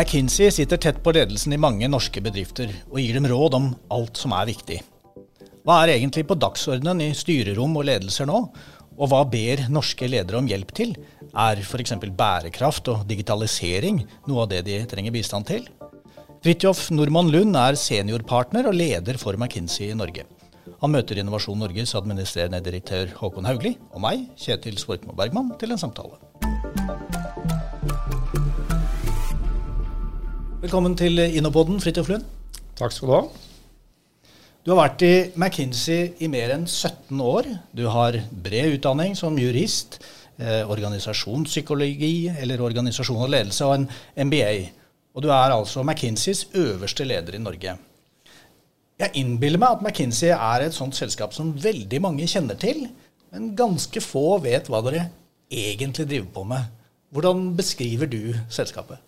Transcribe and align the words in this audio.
McKinsey 0.00 0.48
sitter 0.50 0.78
tett 0.80 1.02
på 1.04 1.12
ledelsen 1.12 1.52
i 1.52 1.58
mange 1.60 1.88
norske 1.92 2.22
bedrifter 2.24 2.70
og 2.88 3.02
gir 3.02 3.18
dem 3.18 3.26
råd 3.28 3.56
om 3.58 3.66
alt 3.92 4.16
som 4.16 4.32
er 4.32 4.46
viktig. 4.48 4.78
Hva 5.66 5.82
er 5.82 5.92
egentlig 5.98 6.22
på 6.30 6.38
dagsordenen 6.40 7.02
i 7.04 7.08
styrerom 7.12 7.74
og 7.76 7.84
ledelser 7.84 8.30
nå, 8.30 8.38
og 8.96 9.10
hva 9.12 9.20
ber 9.28 9.66
norske 9.68 10.08
ledere 10.08 10.40
om 10.40 10.48
hjelp 10.48 10.72
til? 10.78 10.94
Er 11.36 11.60
f.eks. 11.60 11.92
bærekraft 12.16 12.88
og 12.94 13.04
digitalisering 13.10 14.00
noe 14.30 14.46
av 14.46 14.50
det 14.54 14.62
de 14.70 14.80
trenger 14.88 15.12
bistand 15.18 15.50
til? 15.52 15.68
Fridtjof 16.40 16.86
Normann 16.96 17.28
Lund 17.34 17.60
er 17.60 17.76
seniorpartner 17.76 18.72
og 18.72 18.80
leder 18.80 19.20
for 19.20 19.36
McKinsey 19.36 19.90
i 19.90 20.00
Norge. 20.00 20.24
Han 20.80 20.96
møter 20.96 21.20
Innovasjon 21.20 21.60
Norges 21.60 21.92
administrerende 21.98 22.64
direktør 22.64 23.12
Håkon 23.20 23.52
Haugli 23.52 23.76
og 23.92 24.00
meg, 24.08 24.30
Kjetil 24.40 24.80
Svorkmo 24.80 25.12
Bergman, 25.12 25.52
til 25.60 25.76
en 25.76 25.88
samtale. 25.88 26.16
Velkommen 30.60 30.92
til 30.92 31.16
Innopoden, 31.16 31.78
Fridtjof 31.80 32.10
Lund. 32.10 32.24
Takk 32.76 32.92
skal 32.92 33.08
du 33.08 33.12
ha. 33.14 33.20
Du 34.60 34.74
har 34.74 34.76
vært 34.82 35.04
i 35.06 35.14
McKinsey 35.32 36.10
i 36.20 36.28
mer 36.28 36.52
enn 36.52 36.66
17 36.68 37.16
år. 37.24 37.48
Du 37.72 37.86
har 37.88 38.18
bred 38.44 38.74
utdanning 38.74 39.16
som 39.16 39.40
jurist, 39.40 39.96
eh, 40.36 40.68
organisasjonspsykologi 40.68 42.28
eller 42.42 42.60
organisasjon 42.60 43.24
og 43.24 43.32
ledelse 43.32 43.64
og 43.64 43.74
en 43.78 43.88
MBA. 44.28 44.68
Og 45.16 45.24
du 45.24 45.30
er 45.32 45.56
altså 45.56 45.80
McKinseys 45.80 46.50
øverste 46.52 47.08
leder 47.08 47.40
i 47.40 47.44
Norge. 47.48 47.78
Jeg 49.00 49.16
innbiller 49.16 49.64
meg 49.64 49.78
at 49.78 49.82
McKinsey 49.82 50.28
er 50.28 50.66
et 50.66 50.76
sånt 50.76 50.94
selskap 50.94 51.32
som 51.32 51.56
veldig 51.56 52.02
mange 52.04 52.28
kjenner 52.28 52.60
til, 52.60 52.84
men 53.32 53.54
ganske 53.56 54.04
få 54.04 54.42
vet 54.44 54.68
hva 54.68 54.84
dere 54.84 55.08
egentlig 55.50 56.04
driver 56.04 56.34
på 56.34 56.44
med. 56.52 56.68
Hvordan 57.16 57.56
beskriver 57.56 58.04
du 58.12 58.34
selskapet? 58.50 59.00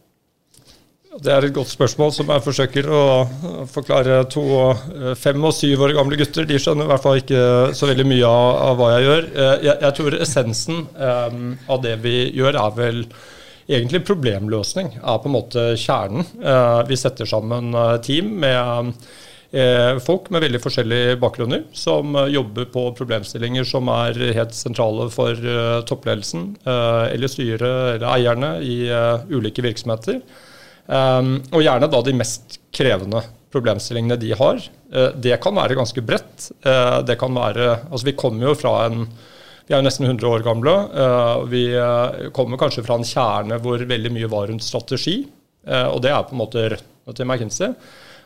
Det 1.21 1.29
er 1.29 1.45
et 1.45 1.53
godt 1.53 1.69
spørsmål 1.69 2.13
som 2.17 2.31
jeg 2.33 2.41
forsøker 2.41 2.87
å 2.89 3.01
forklare 3.69 4.23
to 4.33 4.45
fem 5.21 5.43
og 5.45 5.53
syv 5.53 5.83
år 5.85 5.93
gamle 5.99 6.17
gutter. 6.17 6.47
De 6.49 6.57
skjønner 6.57 6.87
i 6.87 6.89
hvert 6.89 7.05
fall 7.05 7.19
ikke 7.21 7.41
så 7.77 7.89
veldig 7.91 8.07
mye 8.09 8.29
av, 8.29 8.53
av 8.71 8.79
hva 8.79 8.87
jeg 8.95 9.03
gjør. 9.05 9.27
Eh, 9.29 9.51
jeg, 9.67 9.75
jeg 9.85 9.97
tror 9.99 10.15
essensen 10.25 10.79
um, 10.97 11.43
av 11.69 11.83
det 11.85 11.99
vi 12.01 12.15
gjør, 12.33 12.57
er 12.63 12.79
vel 12.79 13.03
egentlig 13.69 14.01
problemløsning. 14.09 14.89
Er 15.03 15.19
på 15.21 15.29
en 15.29 15.35
måte 15.35 15.67
kjernen. 15.83 16.25
Uh, 16.41 16.81
vi 16.89 16.97
setter 16.97 17.29
sammen 17.29 17.77
team 18.07 18.31
med 18.41 18.97
uh, 19.53 20.01
folk 20.07 20.31
med 20.33 20.47
veldig 20.47 20.63
forskjellige 20.65 21.19
bakgrunner, 21.21 21.67
som 21.77 22.17
jobber 22.33 22.71
på 22.73 22.87
problemstillinger 22.97 23.69
som 23.69 23.91
er 23.93 24.17
helt 24.39 24.57
sentrale 24.57 25.11
for 25.13 25.37
uh, 25.37 25.83
toppledelsen 25.85 26.55
eller 26.65 27.29
styret 27.29 27.69
eller 27.99 28.09
eierne 28.15 28.55
i 28.65 28.79
ulike 29.29 29.67
virksomheter. 29.69 30.23
Um, 30.87 31.37
og 31.55 31.63
gjerne 31.63 31.89
da 31.91 32.01
de 32.03 32.15
mest 32.17 32.59
krevende 32.75 33.23
problemstillingene 33.53 34.19
de 34.19 34.33
har. 34.39 34.63
Uh, 34.93 35.11
det 35.23 35.39
kan 35.43 35.55
være 35.57 35.79
ganske 35.79 36.03
bredt. 36.05 36.49
Uh, 36.67 37.01
det 37.07 37.19
kan 37.21 37.35
være 37.37 37.69
Altså, 37.91 38.07
vi 38.09 38.19
kommer 38.19 38.51
jo 38.51 38.59
fra 38.59 38.75
en 38.89 39.07
Vi 39.63 39.77
er 39.77 39.79
jo 39.79 39.87
nesten 39.87 40.09
100 40.09 40.27
år 40.27 40.43
gamle. 40.43 40.73
Uh, 40.91 41.45
vi 41.47 41.65
kommer 42.35 42.59
kanskje 42.59 42.83
fra 42.83 42.99
en 42.99 43.07
kjerne 43.07 43.61
hvor 43.63 43.79
veldig 43.79 44.11
mye 44.13 44.31
var 44.31 44.49
rundt 44.51 44.65
strategi. 44.65 45.23
og 45.63 46.03
det 46.03 46.11
er 46.11 46.25
på 46.27 46.35
en 46.35 46.41
måte 46.41 46.65
røttene 46.73 47.15
til 47.15 47.27
McKinsey. 47.27 47.75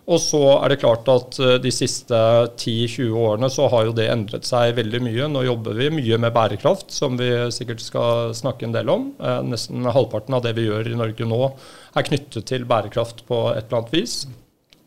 Og 0.07 0.21
så 0.23 0.39
er 0.55 0.71
det 0.71 0.79
klart 0.79 1.09
at 1.11 1.39
de 1.63 1.71
siste 1.75 2.15
10-20 2.15 3.17
årene 3.19 3.49
så 3.51 3.67
har 3.73 3.89
jo 3.89 3.97
det 3.97 4.07
endret 4.13 4.47
seg 4.47 4.77
veldig 4.77 5.01
mye. 5.03 5.27
Nå 5.33 5.43
jobber 5.49 5.75
vi 5.81 5.91
mye 5.91 6.21
med 6.23 6.35
bærekraft, 6.37 6.95
som 6.95 7.19
vi 7.19 7.33
sikkert 7.51 7.83
skal 7.83 8.31
snakke 8.39 8.69
en 8.69 8.77
del 8.77 8.93
om. 8.93 9.09
Nesten 9.51 9.83
halvparten 9.83 10.39
av 10.39 10.47
det 10.47 10.55
vi 10.61 10.69
gjør 10.69 10.93
i 10.93 10.99
Norge 11.03 11.27
nå 11.27 11.41
er 11.51 12.07
knyttet 12.07 12.47
til 12.47 12.69
bærekraft 12.71 13.25
på 13.27 13.49
et 13.57 13.67
eller 13.67 13.81
annet 13.81 13.97
vis. 13.99 14.21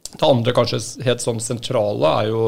Det 0.10 0.26
andre 0.26 0.54
kanskje 0.58 0.80
helt 1.06 1.22
sånn 1.22 1.42
sentrale 1.44 2.12
er 2.24 2.30
jo 2.32 2.46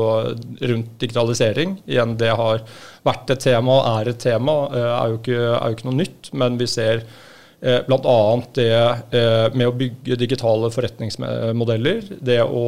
rundt 0.71 0.95
digitalisering. 1.01 1.75
Igjen, 1.85 2.15
det 2.17 2.31
har 2.37 2.63
vært 3.05 3.35
et 3.35 3.43
tema 3.43 3.75
og 3.75 3.89
er 3.91 4.09
et 4.11 4.21
tema. 4.23 4.55
Eh, 4.71 4.87
er 4.87 5.03
er 5.03 5.11
jo 5.13 5.75
ikke 5.75 5.89
noe 5.89 5.99
nytt, 5.99 6.31
men 6.33 6.57
vi 6.57 6.67
ser 6.69 7.03
eh, 7.03 7.19
bl.a. 7.61 8.41
det 8.57 8.73
eh, 8.73 9.47
med 9.53 9.69
å 9.69 9.77
bygge 9.77 10.17
digitale 10.17 10.71
forretningsmodeller. 10.73 12.03
Det 12.19 12.41
å 12.41 12.65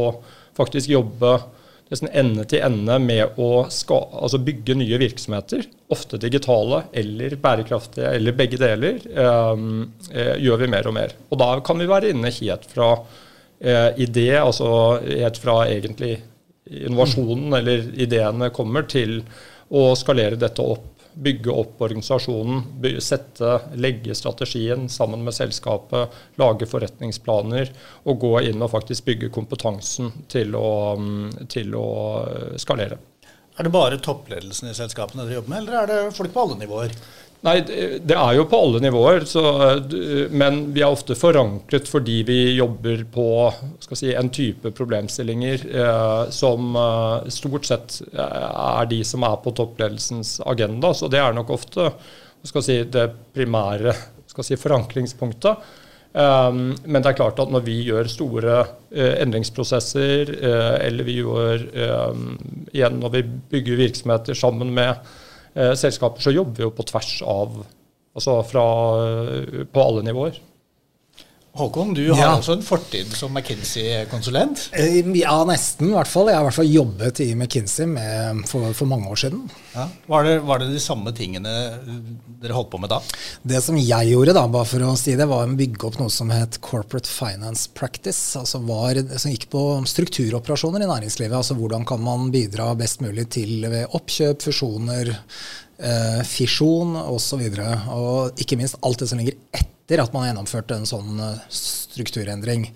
faktisk 0.58 0.94
jobbe 0.94 1.38
nesten 1.94 2.10
ende 2.14 2.46
til 2.50 2.64
ende 2.66 2.98
med 3.02 3.38
å 3.42 3.66
ska, 3.74 4.00
altså 4.18 4.40
bygge 4.42 4.76
nye 4.80 5.00
virksomheter, 5.02 5.66
ofte 5.94 6.18
digitale 6.22 6.84
eller 6.94 7.36
bærekraftige, 7.42 8.14
eller 8.18 8.38
begge 8.38 8.60
deler, 8.62 9.02
eh, 9.14 9.66
eh, 10.14 10.36
gjør 10.42 10.64
vi 10.64 10.72
mer 10.74 10.90
og 10.90 10.98
mer. 10.98 11.16
Og 11.30 11.42
da 11.42 11.50
kan 11.66 11.82
vi 11.82 11.90
være 11.90 12.14
inne 12.14 12.34
helt 12.34 12.70
fra 12.70 12.94
eh, 13.60 13.90
idé, 14.02 14.30
altså 14.40 14.70
helt 15.04 15.42
fra 15.42 15.64
egentlig 15.70 16.16
innovasjonen 16.70 17.54
eller 17.60 17.90
ideene 18.00 18.50
kommer, 18.56 18.88
til 18.90 19.22
å 19.74 19.92
skalere 19.98 20.40
dette 20.40 20.64
opp 20.64 20.93
bygge 21.16 21.52
opp 21.52 21.82
organisasjonen, 21.86 22.64
sette, 23.04 23.56
legge 23.76 24.16
strategien 24.16 24.88
sammen 24.90 25.24
med 25.26 25.36
selskapet, 25.36 26.14
lage 26.42 26.68
forretningsplaner 26.70 27.72
og 28.04 28.20
gå 28.24 28.34
inn 28.50 28.62
og 28.64 28.72
faktisk 28.74 29.08
bygge 29.10 29.32
kompetansen 29.34 30.12
til 30.32 30.56
å, 30.58 30.96
mm, 31.00 31.50
til 31.54 31.76
å 31.78 31.88
skalere. 32.62 33.00
Er 33.54 33.68
det 33.68 33.74
bare 33.74 34.00
toppledelsen 34.02 34.72
i 34.72 34.78
selskapene 34.78 35.28
dere 35.28 35.38
jobber 35.38 35.54
med, 35.54 35.62
eller 35.62 35.82
er 35.84 35.92
det 35.92 36.16
folk 36.18 36.34
på 36.34 36.48
alle 36.48 36.58
nivåer? 36.64 36.96
Nei, 37.44 37.58
det 37.60 38.16
er 38.16 38.38
jo 38.38 38.46
på 38.48 38.60
alle 38.64 38.80
nivåer. 38.86 39.26
Så, 39.28 39.44
men 40.32 40.62
vi 40.76 40.84
er 40.84 40.94
ofte 40.94 41.18
forankret 41.20 41.90
fordi 41.92 42.22
vi 42.28 42.38
jobber 42.56 43.04
på 43.12 43.28
si, 43.84 44.14
en 44.16 44.32
type 44.32 44.72
problemstillinger 44.78 45.66
eh, 45.68 46.24
som 46.32 46.78
eh, 46.80 47.30
stort 47.36 47.68
sett 47.68 48.00
er 48.16 48.88
de 48.92 49.02
som 49.08 49.28
er 49.28 49.40
på 49.44 49.52
toppledelsens 49.60 50.38
agenda. 50.48 50.94
Så 50.96 51.12
det 51.12 51.20
er 51.20 51.36
nok 51.36 51.52
ofte 51.58 51.92
si, 52.48 52.80
det 52.88 53.10
primære 53.36 53.96
si, 54.40 54.56
forankringspunktet. 54.60 55.80
Um, 56.14 56.76
men 56.86 57.02
det 57.02 57.10
er 57.10 57.16
klart 57.18 57.40
at 57.42 57.50
når 57.50 57.64
vi 57.66 57.80
gjør 57.88 58.06
store 58.12 58.58
uh, 58.62 59.14
endringsprosesser, 59.18 60.30
uh, 60.44 60.76
eller 60.78 61.08
vi 61.08 61.16
gjør 61.18 61.64
um, 62.14 62.28
igjen 62.70 63.00
når 63.02 63.16
vi 63.16 63.24
bygger 63.56 63.80
virksomheter 63.80 64.38
sammen 64.38 64.76
med 64.76 64.92
eh, 64.94 65.23
selskaper, 65.54 66.24
så 66.24 66.34
jobber 66.34 66.58
vi 66.58 66.66
jo 66.66 66.74
på 66.74 66.86
tvers 66.90 67.16
av 67.30 67.64
Altså 68.14 68.42
fra, 68.46 68.66
eh, 69.02 69.64
på 69.66 69.84
alle 69.84 70.04
nivåer. 70.06 70.36
Håkon, 71.54 71.92
du 71.94 72.08
har 72.10 72.18
ja. 72.18 72.30
også 72.34 72.56
en 72.58 72.64
fortid 72.66 73.12
som 73.14 73.30
McKinsey-konsulent? 73.30 74.72
Eh, 74.74 74.96
ja, 75.20 75.36
nesten 75.46 75.92
i 75.92 75.94
hvert 75.94 76.10
fall. 76.10 76.32
Jeg 76.32 76.40
har 76.40 76.42
i 76.42 76.48
hvert 76.48 76.56
fall 76.56 76.72
jobbet 76.72 77.20
i 77.22 77.28
McKinsey 77.38 77.86
med, 77.92 78.40
for, 78.50 78.72
for, 78.74 78.90
mange 78.90 79.12
år 79.14 79.20
siden. 79.22 79.44
Ja. 79.76 79.84
Var, 80.10 80.26
det, 80.26 80.32
var, 80.48 80.64
det, 80.64 80.72
de 80.74 80.82
samme 80.82 81.14
tingene 81.14 81.52
dere 82.42 82.56
holdt 82.58 82.72
på 82.72 82.80
med 82.82 82.90
da? 82.90 82.98
Det 83.46 83.62
som 83.62 83.78
jeg 83.78 84.10
gjorde, 84.10 84.34
da, 84.34 84.48
bare 84.50 84.66
for 84.72 84.86
å 84.88 84.96
si 84.98 85.14
det, 85.20 85.28
var 85.30 85.46
å 85.46 85.58
bygge 85.60 85.92
opp 85.92 86.00
noe 86.02 86.14
som 86.16 86.34
het 86.34 86.58
Corporate 86.66 87.12
Finance 87.12 87.70
Practice. 87.78 88.34
altså 88.40 88.64
var, 88.66 88.98
Som 89.22 89.36
gikk 89.36 89.46
på 89.54 89.62
strukturoperasjoner 89.94 90.82
i 90.82 90.90
næringslivet. 90.90 91.38
altså 91.38 91.60
Hvordan 91.60 91.86
kan 91.86 92.02
man 92.02 92.32
bidra 92.34 92.72
best 92.80 93.06
mulig 93.06 93.28
til 93.38 93.70
ved 93.70 93.94
oppkjøp, 93.94 94.42
fusjoner, 94.42 95.14
eh, 95.78 96.26
fisjon 96.26 96.98
osv. 97.04 97.46
Og, 97.46 97.62
så 97.62 98.00
og 98.00 98.42
ikke 98.42 98.58
minst 98.58 98.82
alt 98.82 99.06
det 99.06 99.12
som 99.14 99.22
ligger 99.22 99.38
etter 99.54 99.73
at 99.92 100.14
man 100.14 100.24
har 100.24 100.30
gjennomført 100.32 100.72
en 100.72 100.86
sånn 100.88 101.20
eh, 101.20 101.42
strukturendring. 101.52 102.70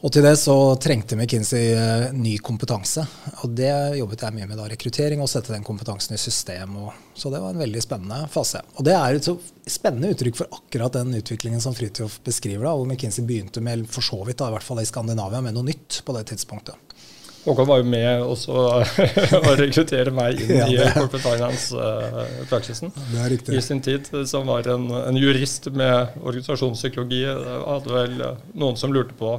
Og 0.00 0.12
til 0.14 0.24
det 0.24 0.34
så 0.40 0.56
trengte 0.80 1.16
McKinsey 1.18 1.74
eh, 1.74 2.06
ny 2.16 2.38
kompetanse. 2.42 3.04
Og 3.44 3.52
det 3.58 3.70
jobbet 3.98 4.24
jeg 4.24 4.36
mye 4.38 4.48
med 4.48 4.56
da, 4.58 4.66
rekruttering 4.70 5.20
og 5.22 5.28
sette 5.30 5.52
den 5.52 5.66
kompetansen 5.66 6.16
i 6.16 6.20
system. 6.20 6.80
Så 7.14 7.30
det 7.34 7.42
var 7.44 7.52
en 7.52 7.62
veldig 7.62 7.84
spennende 7.84 8.22
fase. 8.32 8.64
Og 8.80 8.88
det 8.88 8.96
er 8.96 9.18
et 9.18 9.28
så 9.28 9.36
spennende 9.68 10.14
uttrykk 10.14 10.40
for 10.40 10.58
akkurat 10.60 10.96
den 10.96 11.20
utviklingen 11.20 11.62
som 11.62 11.76
Fridtjof 11.76 12.20
beskriver, 12.26 12.64
da, 12.64 12.74
hvor 12.74 12.88
McKinsey 12.88 13.26
begynte 13.28 13.62
med, 13.64 13.84
for 13.92 14.06
så 14.06 14.22
vidt 14.24 14.40
da, 14.40 14.48
i 14.48 14.56
hvert 14.56 14.66
fall 14.66 14.80
i 14.82 14.88
Skandinavia, 14.88 15.44
med 15.44 15.58
noe 15.58 15.68
nytt 15.68 16.00
på 16.06 16.16
det 16.16 16.30
tidspunktet. 16.32 16.87
Håkon 17.48 17.68
var 17.68 17.80
jo 17.80 17.86
med 17.88 18.22
også 18.26 18.52
å 19.38 19.54
rekruttere 19.56 20.12
meg 20.14 20.42
inn 20.44 20.74
i 20.74 20.76
Corporate 20.92 21.22
Finance-praksisen 21.24 22.92
uh, 22.92 23.54
i 23.56 23.62
sin 23.64 23.80
tid. 23.84 24.08
Som 24.28 24.50
var 24.50 24.68
en, 24.68 24.88
en 25.00 25.18
jurist 25.18 25.70
med 25.72 26.18
organisasjonspsykologi. 26.20 27.22
Jeg 27.24 27.58
hadde 27.64 27.94
vel 27.94 28.22
noen 28.52 28.76
som 28.80 28.92
lurte 28.92 29.16
på 29.18 29.38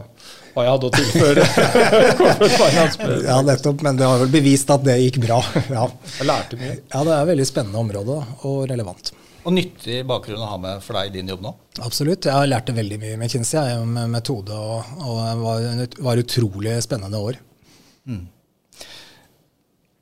hva 0.55 0.65
jeg 0.65 0.73
hadde 0.73 0.89
å 0.89 0.93
tilføre 0.97 1.47
Corporate 2.19 2.51
Finance. 2.57 3.09
Ja, 3.27 3.39
nettopp. 3.45 3.85
Men 3.85 3.99
det 3.99 4.09
har 4.09 4.21
vel 4.23 4.33
bevist 4.33 4.73
at 4.73 4.85
det 4.87 4.97
gikk 5.03 5.21
bra. 5.27 5.39
Ja. 5.69 5.85
Jeg 6.17 6.29
lærte 6.29 6.59
mye. 6.59 6.77
Ja, 6.81 7.03
det 7.05 7.13
er 7.13 7.19
et 7.21 7.33
veldig 7.35 7.49
spennende 7.49 7.83
område 7.83 8.21
og 8.49 8.63
relevant. 8.71 9.13
Og 9.47 9.53
nyttig 9.55 10.01
bakgrunn 10.07 10.41
å 10.43 10.49
ha 10.51 10.57
med 10.61 10.81
for 10.83 10.97
deg 10.99 11.11
i 11.11 11.19
din 11.19 11.29
jobb 11.31 11.45
nå? 11.45 11.53
Absolutt. 11.85 12.27
Jeg 12.27 12.35
har 12.35 12.49
lært 12.49 12.67
det 12.67 12.75
veldig 12.75 12.97
mye 13.01 13.19
med 13.21 13.31
Kinsey, 13.31 13.77
med 13.87 14.11
metode, 14.11 14.55
og, 14.55 14.89
og 14.99 15.21
det 15.23 15.37
var, 15.45 16.01
var 16.09 16.23
utrolig 16.25 16.75
spennende 16.83 17.21
år. 17.29 17.39
Mm. 18.07 18.27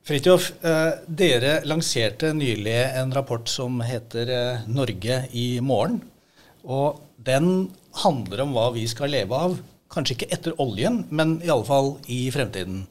Fridtjof, 0.08 0.52
eh, 0.64 0.92
dere 1.04 1.58
lanserte 1.68 2.30
nylig 2.32 2.78
en 2.96 3.10
rapport 3.12 3.48
som 3.48 3.82
heter 3.84 4.30
eh, 4.32 4.62
'Norge 4.64 5.18
i 5.36 5.60
morgen'. 5.60 6.00
Og 6.64 7.02
den 7.20 7.68
handler 7.92 8.40
om 8.40 8.54
hva 8.56 8.70
vi 8.72 8.86
skal 8.88 9.12
leve 9.12 9.36
av. 9.36 9.58
Kanskje 9.92 10.16
ikke 10.16 10.30
etter 10.32 10.56
oljen, 10.64 11.02
men 11.10 11.42
i 11.44 11.52
alle 11.52 11.68
fall 11.68 11.98
i 12.08 12.30
fremtiden. 12.32 12.86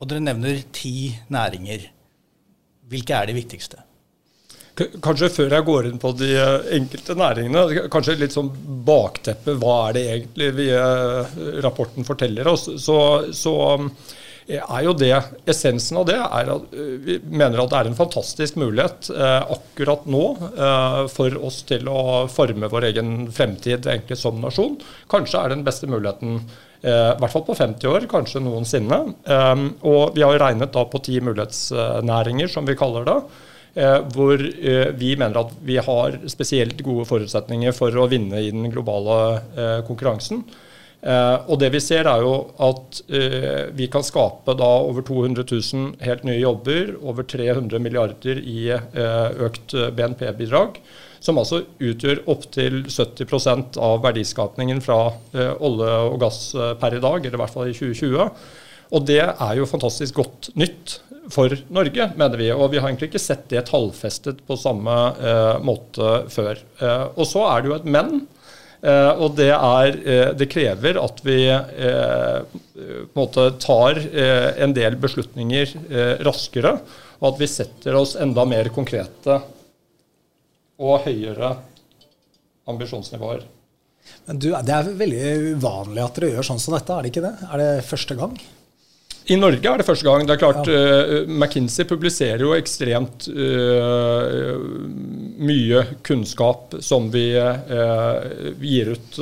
Og 0.00 0.10
dere 0.10 0.26
nevner 0.26 0.60
ti 0.72 1.16
næringer. 1.32 1.88
Hvilke 2.92 3.16
er 3.16 3.30
de 3.30 3.38
viktigste? 3.40 3.80
Kanskje 4.76 5.32
før 5.32 5.56
jeg 5.56 5.64
går 5.64 5.88
inn 5.88 5.98
på 6.00 6.12
de 6.20 6.30
eh, 6.36 6.70
enkelte 6.76 7.16
næringene, 7.16 7.88
kanskje 7.88 8.20
litt 8.20 8.36
sånn 8.36 8.52
bakteppe. 8.84 9.56
Hva 9.56 9.78
er 9.88 9.96
det 9.96 10.06
egentlig 10.12 10.52
vi, 10.60 10.72
rapporten 11.64 12.04
forteller 12.04 12.52
oss? 12.52 12.68
Så, 12.84 12.98
så 13.32 13.56
er 14.58 14.84
jo 14.84 14.94
det, 14.96 15.12
Essensen 15.48 16.00
av 16.00 16.06
det 16.08 16.16
er 16.18 16.50
at 16.54 16.72
eh, 16.74 16.94
vi 17.04 17.18
mener 17.28 17.62
at 17.62 17.70
det 17.72 17.80
er 17.80 17.90
en 17.90 17.98
fantastisk 17.98 18.56
mulighet 18.60 19.10
eh, 19.14 19.52
akkurat 19.54 20.06
nå 20.10 20.24
eh, 20.50 21.02
for 21.12 21.36
oss 21.46 21.60
til 21.68 21.90
å 21.90 22.26
forme 22.32 22.70
vår 22.72 22.88
egen 22.90 23.12
fremtid 23.34 23.86
egentlig 23.86 24.18
som 24.18 24.40
nasjon. 24.42 24.78
Kanskje 25.12 25.42
er 25.42 25.54
den 25.54 25.62
beste 25.66 25.90
muligheten 25.90 26.40
eh, 26.40 27.12
i 27.12 27.20
hvert 27.20 27.34
fall 27.34 27.46
på 27.46 27.58
50 27.58 27.92
år, 27.92 28.08
kanskje 28.10 28.42
noensinne. 28.44 29.00
Eh, 29.22 29.62
og 29.90 30.16
vi 30.16 30.24
har 30.26 30.40
regnet 30.42 30.74
da 30.74 30.86
på 30.88 31.02
ti 31.04 31.20
mulighetsnæringer, 31.24 32.50
som 32.50 32.66
vi 32.68 32.78
kaller 32.80 33.06
det. 33.08 33.20
Eh, 33.78 34.00
hvor 34.16 34.40
vi 34.98 35.12
mener 35.14 35.44
at 35.44 35.54
vi 35.62 35.78
har 35.78 36.18
spesielt 36.32 36.80
gode 36.82 37.06
forutsetninger 37.06 37.76
for 37.76 37.94
å 37.94 38.08
vinne 38.10 38.42
i 38.42 38.50
den 38.50 38.66
globale 38.72 39.84
konkurransen. 39.86 40.42
Eh, 41.00 41.36
og 41.48 41.56
det 41.62 41.70
vi 41.72 41.80
ser 41.80 42.04
er 42.10 42.20
jo 42.20 42.32
at 42.60 42.98
eh, 43.08 43.70
vi 43.72 43.86
kan 43.92 44.04
skape 44.04 44.52
da 44.58 44.68
over 44.84 45.04
200 45.06 45.46
000 45.48 46.02
helt 46.04 46.26
nye 46.28 46.40
jobber, 46.42 46.92
over 47.00 47.24
300 47.24 47.80
milliarder 47.80 48.40
i 48.40 48.66
eh, 48.74 49.44
økt 49.46 49.72
BNP-bidrag, 49.96 50.76
som 51.24 51.40
altså 51.40 51.62
utgjør 51.80 52.24
opptil 52.32 52.82
70% 52.88 53.78
av 53.80 54.00
verdiskapningen 54.04 54.80
fra 54.80 55.10
olje 55.60 55.96
og 56.08 56.14
gass 56.22 56.38
per 56.80 56.96
i 56.96 57.02
dag, 57.02 57.18
eller 57.20 57.36
i 57.36 57.40
hvert 57.42 57.52
fall 57.52 57.68
i 57.68 57.74
2020. 57.76 58.46
Og 58.96 59.04
det 59.04 59.20
er 59.20 59.58
jo 59.58 59.68
fantastisk 59.68 60.16
godt 60.16 60.48
nytt 60.56 60.96
for 61.30 61.52
Norge, 61.68 62.08
mener 62.16 62.40
vi. 62.40 62.48
Og 62.54 62.72
vi 62.72 62.80
har 62.80 62.88
egentlig 62.88 63.10
ikke 63.10 63.20
sett 63.20 63.44
det 63.52 63.66
tallfestet 63.68 64.40
på 64.48 64.56
samme 64.58 64.96
måte 65.60 66.22
før. 66.32 66.64
og 67.12 67.28
så 67.28 67.44
er 67.50 67.60
det 67.60 67.70
jo 67.70 67.76
et 67.76 67.92
men. 67.98 68.22
Uh, 68.80 69.12
og 69.20 69.34
det, 69.36 69.50
er, 69.52 69.96
uh, 70.00 70.30
det, 70.40 70.46
krever 70.48 70.96
at 70.96 71.18
vi 71.20 71.42
uh, 71.52 72.40
på 72.80 73.18
måte 73.18 73.50
tar 73.60 73.98
en 74.00 74.72
del 74.72 74.94
beslutninger 74.96 75.74
raskere, 76.24 76.72
og 77.20 77.26
at 77.28 77.40
vi 77.42 77.48
setter 77.50 77.98
oss 77.98 78.14
enda 78.16 78.46
mer 78.48 78.70
konkrete 78.72 79.36
og 80.80 81.04
høyere 81.04 81.50
ambisjonsnivåer. 82.70 83.44
Men 84.30 84.40
du, 84.40 84.48
Det 84.48 84.76
er 84.78 84.88
veldig 85.02 85.26
uvanlig 85.58 86.06
at 86.06 86.16
dere 86.16 86.32
gjør 86.38 86.48
sånn 86.48 86.62
som 86.62 86.78
dette, 86.78 86.96
er 86.96 87.04
det 87.04 87.12
ikke 87.12 87.26
det? 87.26 87.34
Er 87.50 87.60
det 87.60 87.70
første 87.90 88.16
gang? 88.16 88.40
I 89.28 89.36
Norge 89.36 89.68
er 89.68 89.80
det 89.80 89.84
første 89.86 90.06
gang. 90.06 90.24
Det 90.26 90.34
er 90.34 90.40
klart, 90.40 90.68
ja. 90.70 90.80
uh, 91.20 91.28
McKinsey 91.28 91.86
publiserer 91.88 92.42
jo 92.42 92.54
ekstremt 92.56 93.28
uh, 93.28 94.56
mye 95.40 95.84
kunnskap 96.06 96.78
som 96.84 97.10
vi 97.12 97.26
uh, 97.36 98.56
gir 98.64 98.92
ut 98.94 99.20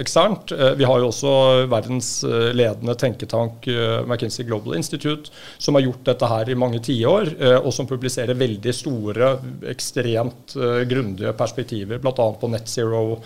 eksternt. 0.00 0.52
vi 0.76 0.86
har 0.86 1.00
jo 1.00 1.08
også 1.10 1.32
verdens 1.70 2.08
ledende 2.56 2.94
tenketank, 2.98 3.66
McKinsey 4.06 4.46
Global 4.48 4.76
Institute, 4.78 5.30
som 5.58 5.76
har 5.76 5.84
gjort 5.84 6.04
dette 6.08 6.30
her 6.30 6.50
i 6.50 6.58
mange 6.58 6.80
tiår, 6.84 7.32
og 7.60 7.70
som 7.74 7.88
publiserer 7.90 8.38
veldig 8.38 8.74
store, 8.74 9.30
ekstremt 9.70 10.56
grundige 10.90 11.32
perspektiver, 11.38 12.02
bl.a. 12.02 12.12
på 12.14 12.52
net 12.52 12.70
zero 12.70 13.20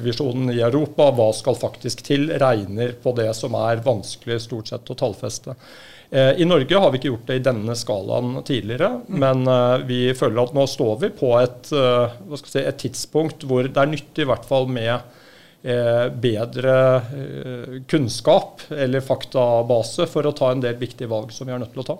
visjonen 0.00 0.48
i 0.54 0.62
Europa. 0.64 1.10
Hva 1.12 1.26
skal 1.36 1.58
faktisk 1.60 2.00
til? 2.06 2.30
Regner 2.40 2.94
på 3.02 3.12
det 3.18 3.28
som 3.36 3.54
er 3.58 3.82
vanskelig 3.84 4.40
stort 4.46 4.72
sett 4.72 4.92
å 4.92 4.96
tallfeste. 4.96 5.56
Eh, 6.10 6.40
I 6.42 6.44
Norge 6.44 6.78
har 6.78 6.90
vi 6.90 6.98
ikke 6.98 7.12
gjort 7.12 7.28
det 7.28 7.38
i 7.38 7.44
denne 7.46 7.74
skalaen 7.78 8.40
tidligere, 8.46 8.90
men 9.06 9.44
eh, 9.46 9.84
vi 9.86 10.00
føler 10.18 10.42
at 10.42 10.56
nå 10.56 10.64
står 10.66 10.96
vi 11.04 11.10
på 11.20 11.30
et, 11.38 11.70
si, 11.70 12.62
et 12.64 12.80
tidspunkt 12.82 13.46
hvor 13.46 13.68
det 13.68 13.78
er 13.78 13.92
nyttig 13.92 14.26
i 14.26 14.30
hvert 14.30 14.48
fall 14.48 14.66
med 14.70 14.98
bedre 15.60 16.74
kunnskap 17.90 18.62
eller 18.72 19.04
faktabase 19.04 20.06
for 20.08 20.24
å 20.24 20.32
ta 20.32 20.54
en 20.54 20.62
del 20.64 20.78
viktige 20.80 21.10
valg 21.10 21.34
som 21.36 21.44
vi 21.48 21.52
er 21.52 21.60
nødt 21.60 21.74
til 21.74 21.82
å 21.82 21.88
ta. 21.90 21.96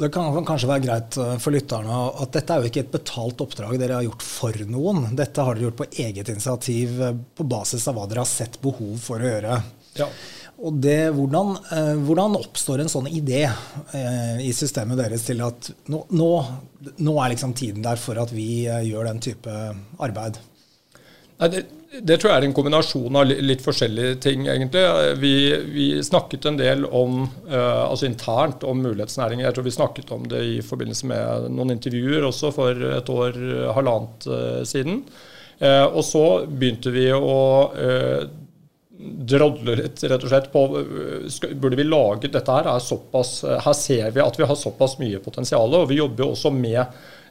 Det 0.00 0.08
kan 0.14 0.44
kanskje 0.46 0.68
være 0.70 0.84
greit 0.84 1.16
eh, 1.20 1.36
for 1.42 1.54
lytterne 1.54 2.00
at 2.22 2.34
dette 2.36 2.54
er 2.54 2.62
jo 2.62 2.70
ikke 2.70 2.84
et 2.84 2.92
betalt 2.94 3.42
oppdrag 3.44 3.78
dere 3.80 3.98
har 3.98 4.06
gjort 4.06 4.24
for 4.24 4.60
noen. 4.70 5.08
Dette 5.18 5.44
har 5.44 5.56
dere 5.56 5.68
gjort 5.68 5.80
på 5.82 5.88
eget 6.06 6.30
initiativ 6.32 7.00
eh, 7.04 7.16
på 7.36 7.46
basis 7.50 7.88
av 7.90 7.98
hva 7.98 8.06
dere 8.10 8.24
har 8.24 8.30
sett 8.30 8.60
behov 8.62 8.94
for 9.02 9.20
å 9.20 9.32
gjøre. 9.32 9.58
Ja. 9.98 10.06
Og 10.60 10.76
det, 10.84 10.98
hvordan, 11.16 11.54
eh, 11.72 11.92
hvordan, 12.06 12.38
oppstår 12.38 12.84
en 12.84 12.92
sånn 12.92 13.08
idé 13.10 13.46
i 14.44 14.50
systemet 14.54 15.00
deres 15.00 15.24
til 15.26 15.40
at 15.44 15.70
nå, 15.90 16.04
nå, 16.12 16.30
nå 17.00 17.16
er 17.16 17.32
liksom 17.34 17.56
tiden 17.56 17.84
der 17.84 18.00
for 18.00 18.20
at 18.20 18.32
vi 18.32 18.68
gjør 18.68 19.10
den 19.10 19.22
type 19.24 19.56
arbeid? 19.98 20.38
Nei, 21.40 21.48
det, 21.48 21.64
det, 21.90 22.16
tror 22.20 22.30
jeg 22.30 22.38
er 22.38 22.46
en 22.46 22.54
kombinasjon 22.54 23.16
av 23.18 23.30
litt 23.30 23.64
forskjellige 23.64 24.20
ting, 24.22 24.44
egentlig. 24.46 24.82
Vi, 25.18 25.32
vi 25.74 25.86
snakket 26.06 26.46
en 26.46 26.60
del 26.60 26.84
om, 26.86 27.24
uh, 27.50 27.88
altså 27.88 28.06
internt 28.06 28.62
om 28.66 28.78
mulighetsnæringer. 28.84 29.48
Jeg 29.48 29.56
tror 29.56 29.66
vi 29.66 29.74
snakket 29.74 30.12
om 30.14 30.28
det 30.30 30.44
i 30.46 30.60
forbindelse 30.62 31.10
med 31.10 31.48
noen 31.50 31.74
intervjuer 31.74 32.28
også 32.28 32.52
for 32.54 32.84
et 33.00 33.10
år, 33.10 33.40
halvannet 33.74 34.30
uh, 34.30 34.62
siden. 34.68 35.02
Og 35.60 36.00
så 36.08 36.22
begynte 36.48 36.88
vi 36.88 37.02
å 37.12 37.34
drodle 39.28 39.74
litt 39.76 40.00
rett 40.08 40.22
og 40.24 40.30
slett 40.30 40.46
på 40.52 40.62
Burde 40.72 41.76
vi 41.76 41.84
lage 41.84 42.30
dette 42.32 42.54
her? 42.54 42.70
Er 42.72 42.80
såpass, 42.80 43.42
her 43.44 43.76
ser 43.76 44.14
vi 44.14 44.22
at 44.24 44.40
vi 44.40 44.48
har 44.48 44.56
såpass 44.56 44.96
mye 45.02 45.20
potensial, 45.20 45.76
og 45.76 45.90
vi 45.90 45.98
jobber 46.00 46.24
jo 46.24 46.30
også 46.32 46.54
med 46.54 46.80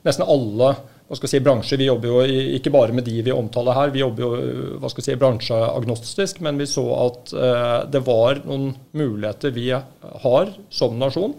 nesten 0.08 0.28
alle 0.28 0.74
hva 1.10 1.18
skal 1.18 1.32
si, 1.32 1.40
bransjer. 1.42 1.80
Vi 1.82 1.88
jobber 1.88 2.12
jo 2.12 2.42
ikke 2.60 2.72
bare 2.74 2.94
med 2.94 3.08
de 3.08 3.24
vi 3.26 3.34
omtaler 3.34 3.74
her, 3.74 3.94
vi 3.94 4.04
jobber 4.04 4.26
jo 4.26 4.76
hva 4.78 4.92
skal 4.94 5.06
si, 5.08 5.16
bransjeagnostisk. 5.18 6.44
Men 6.46 6.62
vi 6.62 6.68
så 6.70 6.86
at 7.00 7.34
eh, 7.34 7.78
det 7.96 8.04
var 8.06 8.44
noen 8.46 8.76
muligheter 8.94 9.56
vi 9.56 9.72
har 9.74 10.54
som 10.70 11.00
nasjon 11.02 11.34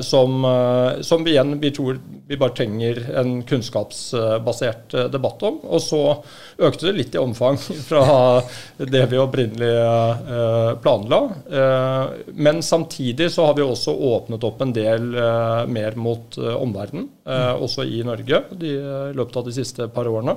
som, 0.00 0.44
eh, 0.44 1.00
som, 1.00 1.24
vi 1.24 1.30
igjen 1.30 1.60
vi 1.60 1.70
tror 1.70 2.00
vi 2.26 2.36
bare 2.36 2.54
trenger 2.56 3.10
en 3.20 3.42
kunnskapsbasert 3.42 4.94
eh, 4.94 5.08
debatt 5.12 5.42
om. 5.42 5.58
Og 5.68 5.82
så 5.84 6.00
økte 6.58 6.86
det 6.88 6.94
litt 6.96 7.14
i 7.14 7.20
omfang 7.20 7.58
fra 7.88 8.04
det 8.78 9.04
vi 9.10 9.20
opprinnelig 9.20 9.70
planla. 10.82 11.20
Men 12.32 12.62
samtidig 12.62 13.30
så 13.32 13.48
har 13.48 13.56
vi 13.58 13.64
også 13.64 13.92
åpnet 13.92 14.44
opp 14.46 14.62
en 14.62 14.72
del 14.74 15.06
mer 15.68 15.96
mot 15.98 16.36
omverdenen, 16.38 17.08
også 17.60 17.84
i 17.84 18.02
Norge, 18.06 18.42
i 18.60 18.74
løpet 19.16 19.38
av 19.40 19.46
de 19.48 19.54
siste 19.54 19.88
par 19.92 20.08
årene. 20.08 20.36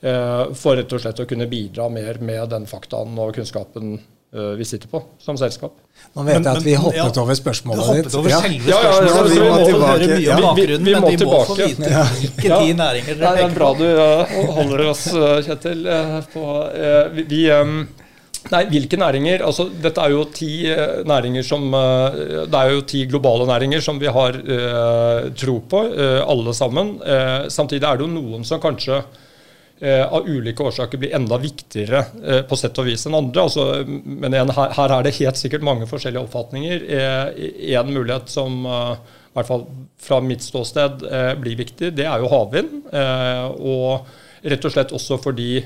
For 0.00 0.76
rett 0.76 0.92
og 0.92 1.00
slett 1.00 1.22
å 1.22 1.28
kunne 1.28 1.48
bidra 1.50 1.88
mer 1.92 2.20
med 2.20 2.50
den 2.52 2.68
faktaen 2.68 3.16
og 3.22 3.34
kunnskapen 3.38 3.96
vi 4.58 4.64
sitter 4.66 4.90
på 4.90 4.98
som 5.22 5.36
selskap. 5.38 5.76
Nå 6.14 6.22
vet 6.22 6.38
men, 6.38 6.46
jeg 6.46 6.58
at 6.58 6.64
vi 6.64 6.74
hoppet 6.78 7.16
ja, 7.16 7.22
over 7.22 7.36
spørsmålet 7.38 7.88
ditt. 7.98 8.14
Over 8.18 8.30
ja. 8.30 8.38
spørsmålet. 8.38 8.68
Ja, 8.70 8.78
ja, 8.86 9.22
vi, 9.26 9.38
må 9.40 9.88
høre 9.88 10.08
mye 10.10 10.34
om 10.34 10.44
bakgrunnen, 10.44 10.84
vi, 10.84 10.86
vi, 10.86 10.92
vi 10.92 10.94
men 10.94 11.18
de 11.18 11.26
må 11.26 11.40
få 11.48 11.56
vite 11.58 12.02
hvilke 12.20 12.58
ti 12.60 12.76
næringer 12.78 13.18
dere 13.18 13.32
Det 13.34 13.44
er 13.44 13.56
bra 13.56 13.70
du 13.78 13.84
uh, 13.88 14.34
holder 14.58 14.84
oss, 14.90 15.04
uh, 15.14 15.38
Kjetil. 15.46 15.86
Uh, 15.86 16.18
på, 16.34 16.46
vi, 17.18 17.42
Nei, 18.52 18.60
hvilke 18.68 18.98
næringer? 19.00 19.42
Altså, 19.48 19.70
dette 19.82 20.02
er 20.04 20.12
jo 20.12 20.26
ti 20.36 20.50
næringer 21.08 21.46
som 21.48 21.64
Det 21.72 22.58
er 22.60 22.74
jo 22.74 22.82
ti 22.84 23.06
globale 23.08 23.46
næringer 23.48 23.80
som 23.82 23.98
vi 24.02 24.10
har 24.12 24.36
tro 25.38 25.58
på, 25.70 25.84
alle 26.28 26.54
sammen. 26.54 26.98
samtidig 27.48 27.88
er 27.88 27.96
det 27.96 28.04
jo 28.04 28.12
noen 28.12 28.44
som 28.44 28.60
kanskje 28.60 29.00
Eh, 29.00 29.33
av 29.82 30.28
ulike 30.30 30.62
årsaker 30.62 31.00
blir 31.02 31.14
enda 31.16 31.36
viktigere 31.42 32.04
eh, 32.22 32.42
på 32.46 32.56
sett 32.56 32.78
og 32.78 32.86
vis 32.86 33.06
enn 33.08 33.16
andre. 33.18 33.42
Altså, 33.42 33.64
men 33.86 34.32
igjen, 34.32 34.52
her, 34.54 34.74
her, 34.78 34.94
er 34.94 35.04
det 35.04 35.16
helt 35.18 35.40
sikkert 35.40 35.66
mange 35.66 35.88
forskjellige 35.90 36.24
oppfatninger. 36.24 36.84
Én 37.34 37.80
en 37.82 37.92
mulighet 37.92 38.30
som 38.32 38.62
i 38.64 39.34
hvert 39.34 39.50
fall 39.50 39.66
fra 40.00 40.20
mitt 40.22 40.44
ståsted 40.46 41.02
blir 41.42 41.58
viktig, 41.58 41.90
det 41.98 42.06
er 42.06 42.22
jo 42.22 42.30
havvind. 42.30 42.84
og 42.94 44.06
rett 44.44 44.66
og 44.68 44.74
slett 44.74 44.92
også 44.94 45.18
fordi 45.22 45.64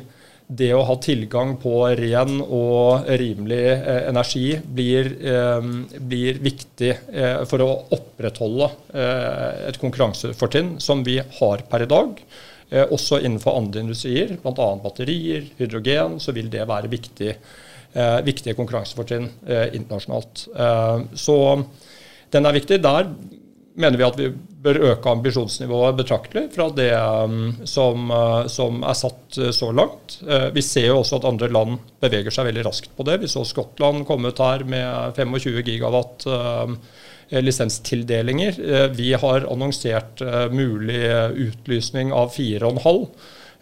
det 0.48 0.70
å 0.72 0.84
ha 0.88 0.94
tilgang 1.04 1.56
på 1.60 1.72
ren 1.98 2.38
og 2.40 3.08
rimelig 3.20 3.64
eh, 3.74 4.06
energi 4.08 4.56
blir, 4.64 5.10
eh, 5.20 5.66
blir 6.00 6.40
viktig 6.40 6.92
eh, 7.12 7.42
for 7.48 7.64
å 7.64 7.70
opprettholde 7.96 8.70
et 9.68 9.76
konkurransefortrinn 9.80 10.78
som 10.82 11.04
vi 11.04 11.18
har 11.20 11.64
per 11.68 11.84
i 11.84 11.90
dag. 11.90 12.22
Eh, 12.70 12.84
også 12.92 13.22
innenfor 13.25 13.56
andre 13.56 13.80
industrier, 13.80 14.34
bl.a. 14.42 14.68
batterier, 14.82 15.46
hydrogen, 15.56 16.18
så 16.20 16.34
vil 16.37 16.50
det 16.52 16.66
være 16.68 16.90
viktig, 16.92 17.32
eh, 17.94 18.18
viktige 18.26 18.56
konkurransefortrinn 18.58 19.30
eh, 19.48 19.68
internasjonalt. 19.78 20.46
så 21.14 21.38
den 22.30 22.44
er 22.44 22.52
viktig. 22.52 22.82
Der 22.84 23.08
mener 23.78 23.96
vi 23.96 24.04
at 24.04 24.18
vi 24.18 24.28
bør 24.60 24.82
øke 24.90 25.08
ambisjonsnivået 25.08 25.96
betraktelig 25.96 26.48
fra 26.52 26.66
det 26.76 26.90
som, 27.64 28.10
som, 28.50 28.82
er 28.82 28.96
satt 28.98 29.38
så 29.54 29.70
langt. 29.72 30.18
Vi 30.52 30.62
ser 30.66 30.90
jo 30.90 30.98
også 30.98 31.20
at 31.20 31.28
andre 31.30 31.48
land 31.48 31.78
beveger 32.02 32.34
seg 32.34 32.50
veldig 32.50 32.66
raskt 32.66 32.90
på 32.98 33.06
det. 33.06 33.20
Vi 33.22 33.30
så 33.30 33.46
Skottland 33.46 34.04
komme 34.04 34.28
ut 34.34 34.42
her 34.42 34.66
med 34.68 35.16
25 35.16 35.62
gigawatt 35.62 36.26
lisenstildelinger. 37.30 38.61
Vi 38.97 39.12
har 39.20 39.47
annonsert 39.52 40.23
mulig 40.54 41.02
utlysning 41.49 42.12
av 42.16 42.32
4,5. 42.35 43.04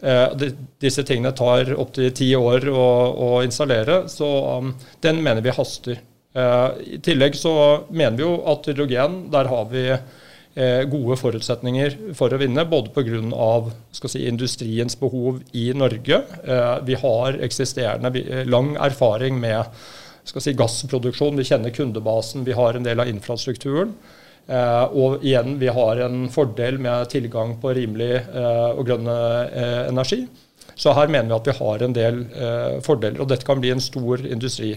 Eh, 0.00 0.50
disse 0.78 1.02
tingene 1.08 1.32
tar 1.32 1.70
opptil 1.80 2.12
ti 2.12 2.28
år 2.36 2.68
å, 2.68 2.88
å, 3.16 3.30
installere, 3.46 4.02
så 4.12 4.28
um, 4.60 4.74
den 5.00 5.22
mener 5.24 5.40
vi 5.44 5.54
haster. 5.56 6.02
Eh, 6.36 6.68
I 6.96 7.00
tillegg 7.04 7.38
så 7.38 7.54
mener 7.88 8.18
vi 8.18 8.26
jo 8.26 8.34
at 8.52 8.68
hydrogen, 8.68 9.22
der 9.32 9.48
har 9.48 9.70
vi 9.70 9.86
eh, 9.88 10.82
gode 10.92 11.16
forutsetninger 11.16 11.96
for 12.18 12.28
å 12.28 12.40
vinne, 12.42 12.66
både 12.68 12.92
pga. 12.92 13.56
Si, 13.96 14.26
industriens 14.28 14.98
behov 15.00 15.40
i 15.56 15.70
Norge. 15.72 16.20
Vi 16.84 16.98
har 17.00 17.38
eksisterende 17.42 18.44
lang 18.44 18.74
erfaring 18.76 19.40
med 19.40 19.64
si, 20.26 20.54
gassproduksjon, 20.58 21.38
vi 21.38 21.46
kjenner 21.46 21.74
kundebasen, 21.74 22.44
vi 22.44 22.56
har 22.56 22.74
en 22.74 22.86
del 22.86 23.02
av 23.02 23.10
infrastrukturen. 23.10 23.94
Eh, 24.46 24.84
og 24.94 25.24
igjen, 25.26 25.56
vi 25.58 25.70
har 25.74 26.00
en 26.04 26.26
fordel 26.30 26.78
med 26.78 27.08
tilgang 27.10 27.56
på 27.62 27.72
rimelig 27.74 28.12
eh, 28.14 28.68
og 28.78 28.84
grønn 28.86 29.08
eh, 29.10 29.86
energi. 29.88 30.20
Så 30.76 30.92
her 30.94 31.10
mener 31.10 31.32
vi 31.32 31.38
at 31.38 31.48
vi 31.48 31.56
har 31.56 31.82
en 31.82 31.96
del 31.96 32.18
fordeler. 32.84 33.22
Og 33.22 33.30
dette 33.30 33.46
kan 33.48 33.62
bli 33.62 33.70
en 33.72 33.80
stor 33.80 34.20
industri 34.28 34.74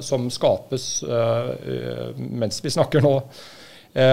som 0.00 0.30
skapes 0.32 0.86
mens 2.16 2.62
vi 2.64 2.72
snakker 2.72 3.04
nå. 3.04 3.12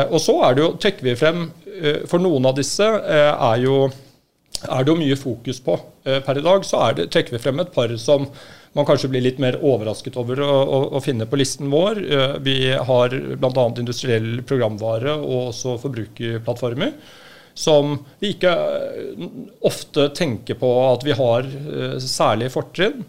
og 0.10 0.18
så 0.20 0.36
er 0.50 0.58
det 0.58 0.66
jo, 0.66 0.74
trekker 0.84 1.08
vi 1.08 1.14
frem 1.16 1.46
For 2.12 2.20
noen 2.20 2.50
av 2.50 2.58
disse 2.58 2.84
er, 2.84 3.56
jo, 3.64 3.86
er 4.68 4.84
det 4.84 4.92
jo 4.92 4.98
mye 5.00 5.20
fokus 5.22 5.64
på 5.64 5.78
per 6.04 6.42
i 6.42 6.44
dag. 6.44 6.68
Så 6.68 6.84
det, 7.00 7.08
trekker 7.16 7.38
vi 7.38 7.44
frem 7.46 7.64
et 7.64 7.72
par 7.72 7.96
som 8.04 8.28
man 8.74 8.86
kanskje 8.86 9.10
blir 9.14 9.22
litt 9.22 9.42
mer 9.42 9.60
overrasket 9.62 10.16
over 10.18 10.42
å, 10.42 10.50
å, 10.50 10.80
å 10.98 11.02
finne 11.04 11.28
på 11.30 11.38
listen 11.38 11.70
vår. 11.74 12.00
Eh, 12.04 12.38
vi 12.46 12.58
har 12.74 13.14
bl.a. 13.14 13.66
industriell 13.78 14.42
programvare 14.50 15.14
og 15.20 15.52
også 15.52 15.78
forbrukerplattformer. 15.84 16.96
Som 17.54 18.00
vi 18.22 18.32
ikke 18.34 18.54
eh, 18.54 19.28
ofte 19.70 20.08
tenker 20.18 20.58
på 20.58 20.72
at 20.88 21.06
vi 21.06 21.18
har 21.18 21.46
eh, 21.46 21.98
særlige 22.02 22.56
fortrinn. 22.56 23.04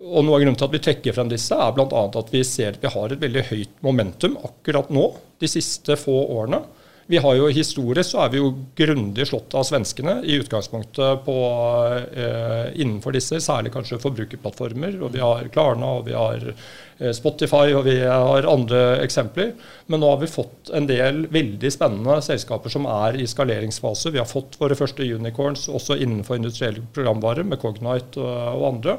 Og 0.00 0.24
Noe 0.24 0.36
av 0.36 0.42
grunnen 0.42 0.56
til 0.58 0.66
at 0.66 0.74
vi 0.74 0.82
trekker 0.84 1.14
frem 1.16 1.28
disse, 1.30 1.56
er 1.56 1.72
bl.a. 1.76 2.04
at 2.20 2.32
vi 2.32 2.40
ser 2.44 2.74
at 2.74 2.84
vi 2.84 2.92
har 2.92 3.12
et 3.12 3.20
veldig 3.20 3.46
høyt 3.50 3.74
momentum 3.84 4.36
akkurat 4.44 4.88
nå, 4.92 5.06
de 5.40 5.48
siste 5.48 5.96
få 6.00 6.16
årene. 6.36 6.62
Vi 7.10 7.18
har 7.18 7.34
jo 7.34 7.48
Historisk 7.50 8.12
så 8.12 8.20
er 8.22 8.28
vi 8.30 8.38
jo 8.38 8.52
grundig 8.78 9.24
slått 9.26 9.54
av 9.58 9.64
svenskene 9.66 10.20
i 10.22 10.36
utgangspunktet 10.38 11.24
på, 11.24 11.38
eh, 12.14 12.68
innenfor 12.78 13.16
disse, 13.16 13.40
særlig 13.42 13.72
kanskje 13.74 13.98
forbrukerplattformer. 13.98 14.94
og 15.02 15.10
Vi 15.16 15.18
har 15.18 15.48
Klarna 15.50 15.88
og 15.98 16.04
vi 16.06 16.14
har 16.14 16.38
eh, 17.00 17.10
Spotify 17.10 17.74
og 17.74 17.82
vi 17.88 17.96
har 17.98 18.46
andre 18.46 19.00
eksempler. 19.02 19.56
Men 19.88 20.00
nå 20.00 20.10
har 20.12 20.20
vi 20.20 20.30
fått 20.30 20.70
en 20.72 20.86
del 20.86 21.26
veldig 21.26 21.72
spennende 21.74 22.20
selskaper 22.22 22.70
som 22.70 22.86
er 22.86 23.18
i 23.18 23.26
skaleringsfase. 23.26 24.12
Vi 24.14 24.22
har 24.22 24.30
fått 24.30 24.54
våre 24.60 24.78
første 24.78 25.02
unicorns 25.02 25.66
også 25.66 25.98
innenfor 25.98 26.38
industriell 26.38 26.78
programvare 26.94 27.42
med 27.42 27.58
Cognite 27.58 28.22
og, 28.22 28.54
og 28.54 28.68
andre. 28.70 28.98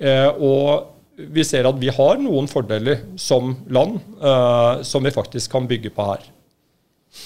Eh, 0.00 0.30
og 0.40 0.94
vi 1.16 1.44
ser 1.44 1.68
at 1.68 1.76
vi 1.76 1.92
har 1.92 2.16
noen 2.24 2.48
fordeler 2.48 3.04
som 3.20 3.52
land 3.68 4.00
eh, 4.00 4.80
som 4.82 5.04
vi 5.04 5.12
faktisk 5.12 5.52
kan 5.52 5.68
bygge 5.68 5.92
på 5.92 6.08
her. 6.08 6.24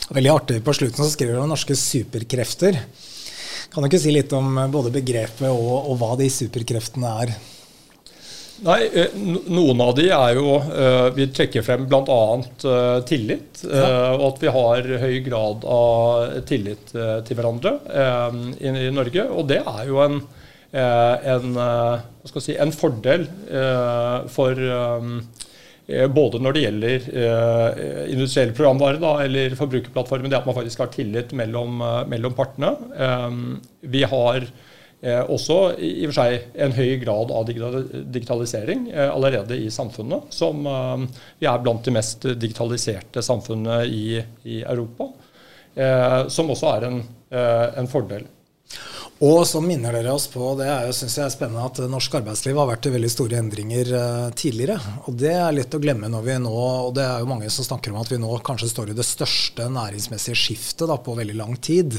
Veldig 0.09 0.33
artig. 0.33 0.63
På 0.65 0.73
slutten 0.77 1.05
så 1.05 1.11
skriver 1.13 1.37
du 1.37 1.43
om 1.43 1.53
norske 1.53 1.77
superkrefter. 1.77 2.81
Kan 3.73 3.85
du 3.85 3.91
ikke 3.91 4.01
si 4.01 4.15
litt 4.15 4.33
om 4.37 4.57
eh, 4.57 4.73
både 4.73 4.93
begrepet 4.95 5.49
og, 5.51 5.91
og 5.91 5.99
hva 6.01 6.15
de 6.21 6.29
superkreftene 6.33 7.13
er? 7.25 7.35
Nei, 8.65 8.79
eh, 8.89 9.13
Noen 9.53 9.83
av 9.85 9.93
de 9.99 10.09
er 10.11 10.33
jo 10.35 10.57
eh, 10.59 11.11
Vi 11.15 11.29
trekker 11.37 11.63
frem 11.67 11.85
bl.a. 11.91 12.23
tillit. 13.09 13.63
Og 13.69 14.25
at 14.31 14.43
vi 14.43 14.55
har 14.57 14.91
høy 15.05 15.19
grad 15.27 15.69
av 15.69 16.41
tillit 16.49 16.95
til 16.95 17.39
hverandre 17.39 17.77
i 18.59 18.91
Norge. 18.95 19.29
Og 19.29 19.49
det 19.51 19.61
er 19.61 19.83
jo 19.91 20.01
en, 20.05 20.23
en, 20.73 21.61
si, 22.33 22.57
en 22.57 22.75
fordel 22.75 23.29
for 24.33 24.65
både 25.89 26.37
når 26.45 26.53
det 26.53 26.63
gjelder 26.67 27.05
eh, 27.17 28.01
industriell 28.13 28.51
programvare 28.57 29.01
da, 29.01 29.15
eller 29.25 29.55
forbrukerplattformen, 29.57 30.29
det 30.29 30.37
at 30.37 30.49
man 30.49 30.57
faktisk 30.59 30.83
har 30.85 30.91
tillit 30.93 31.33
mellom, 31.37 31.81
eh, 31.81 32.03
mellom 32.13 32.35
partene. 32.37 32.75
vi 33.81 34.03
har 34.05 34.51
også 35.31 35.57
i 35.79 36.09
og 36.09 36.11
for 36.11 36.17
seg 36.17 36.57
en 36.59 36.73
høy 36.75 36.97
grad 36.99 37.31
av 37.31 37.45
digitalisering 37.47 38.89
allerede 38.99 39.55
i 39.55 39.69
samfunnet. 39.71 40.33
Som 40.35 40.67
vi 41.39 41.47
er 41.47 41.61
blant 41.63 41.87
de 41.87 41.95
mest 41.95 42.27
digitaliserte 42.35 43.23
samfunnene 43.23 43.85
i, 43.87 44.19
i 44.43 44.59
Europa. 44.65 45.07
som 46.29 46.51
også 46.51 46.73
er 46.73 46.89
en, 46.89 46.99
en 47.79 47.87
fordel. 47.87 48.27
Og 49.19 49.41
så 49.51 49.59
minner 49.59 49.97
dere 49.97 50.13
oss 50.15 50.29
på, 50.31 50.53
det 50.61 50.69
er 50.71 50.93
synes 50.95 51.17
jeg 51.19 51.25
er 51.25 51.33
spennende, 51.35 51.65
at 51.67 51.81
norsk 51.91 52.13
arbeidsliv 52.21 52.59
har 52.61 52.69
vært 52.69 52.87
i 52.87 52.93
veldig 52.95 53.09
store 53.11 53.41
endringer 53.41 53.89
uh, 53.91 54.27
tidligere. 54.31 54.77
Og 55.11 55.17
det 55.19 55.33
er 55.35 55.57
lett 55.57 55.75
å 55.75 55.81
glemme 55.83 56.11
når 56.13 56.23
vi 56.23 56.37
nå, 56.45 56.53
og 56.55 56.93
det 56.95 57.03
er 57.03 57.25
jo 57.25 57.31
mange 57.33 57.51
som 57.51 57.67
snakker 57.67 57.91
om 57.91 57.99
at 57.99 58.13
vi 58.13 58.21
nå 58.23 58.31
kanskje 58.47 58.71
står 58.71 58.93
i 58.93 58.97
det 58.99 59.07
største 59.09 59.67
næringsmessige 59.75 60.39
skiftet 60.39 60.87
da, 60.87 61.01
på 61.03 61.17
veldig 61.19 61.35
lang 61.35 61.59
tid. 61.59 61.99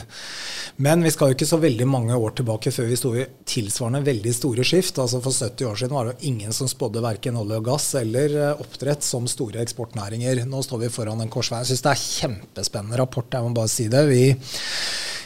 Men 0.80 1.04
vi 1.04 1.12
skal 1.12 1.34
jo 1.34 1.36
ikke 1.36 1.50
så 1.50 1.60
veldig 1.60 1.90
mange 1.92 2.16
år 2.16 2.38
tilbake 2.40 2.72
før 2.72 2.88
vi 2.88 3.02
sto 3.02 3.12
i 3.12 3.28
tilsvarende 3.44 4.04
veldig 4.08 4.36
store 4.40 4.70
skift. 4.72 5.04
Altså 5.04 5.20
For 5.20 5.36
70 5.36 5.68
år 5.74 5.84
siden 5.84 6.00
var 6.00 6.08
det 6.08 6.16
jo 6.16 6.32
ingen 6.32 6.56
som 6.56 6.72
spådde 6.72 7.04
verken 7.04 7.44
olje 7.44 7.60
og 7.60 7.68
gass 7.68 7.92
eller 8.00 8.40
uh, 8.40 8.64
oppdrett 8.64 9.04
som 9.04 9.28
store 9.28 9.60
eksportnæringer. 9.68 10.46
Nå 10.48 10.64
står 10.64 10.86
vi 10.86 10.96
foran 10.96 11.20
en 11.20 11.36
korsvei. 11.36 11.66
Jeg 11.66 11.74
syns 11.74 11.84
det 11.84 11.94
er 11.98 12.08
kjempespennende 12.08 13.04
rapport, 13.04 13.28
jeg 13.28 13.44
må 13.44 13.52
bare 13.60 13.76
si 13.76 13.92
det. 13.92 14.08
Vi 14.08 14.24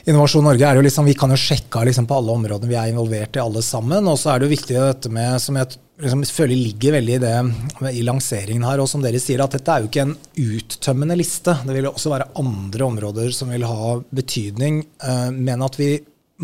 Innovasjon 0.04 0.44
Norge 0.44 0.68
er 0.68 0.76
jo 0.76 0.84
liksom, 0.84 1.06
vi 1.08 1.16
kan 1.16 1.32
jo 1.32 1.40
sjekke 1.40 1.86
liksom 1.88 2.06
på 2.10 2.18
alle 2.18 2.34
områdene 2.34 2.68
vi 2.68 2.76
er 2.76 2.90
involvert 2.92 3.38
i, 3.38 3.42
alle 3.44 3.62
sammen. 3.64 4.04
Og 4.12 4.18
så 4.20 4.34
er 4.34 4.42
det 4.42 4.50
jo 4.50 4.56
viktig 4.58 4.76
dette 4.76 5.12
med, 5.14 5.38
som 5.40 5.56
jeg 5.56 5.78
liksom 6.04 6.26
føler 6.28 6.60
ligger 6.60 6.98
veldig 6.98 7.16
i 7.16 7.22
det 7.24 7.94
i 7.94 8.04
lanseringen 8.04 8.66
her, 8.68 8.82
og 8.84 8.90
som 8.92 9.04
dere 9.04 9.22
sier, 9.24 9.40
at 9.46 9.56
dette 9.56 9.72
er 9.72 9.84
jo 9.86 9.88
ikke 9.88 10.04
en 10.04 10.16
uttømmende 10.44 11.18
liste. 11.22 11.56
Det 11.64 11.78
vil 11.78 11.88
jo 11.88 11.94
også 11.94 12.12
være 12.12 12.30
andre 12.42 12.90
områder 12.90 13.32
som 13.38 13.54
vil 13.56 13.64
ha 13.70 13.96
betydning. 14.12 14.84
Eh, 15.08 15.30
men 15.38 15.64
at 15.64 15.80
vi 15.80 15.94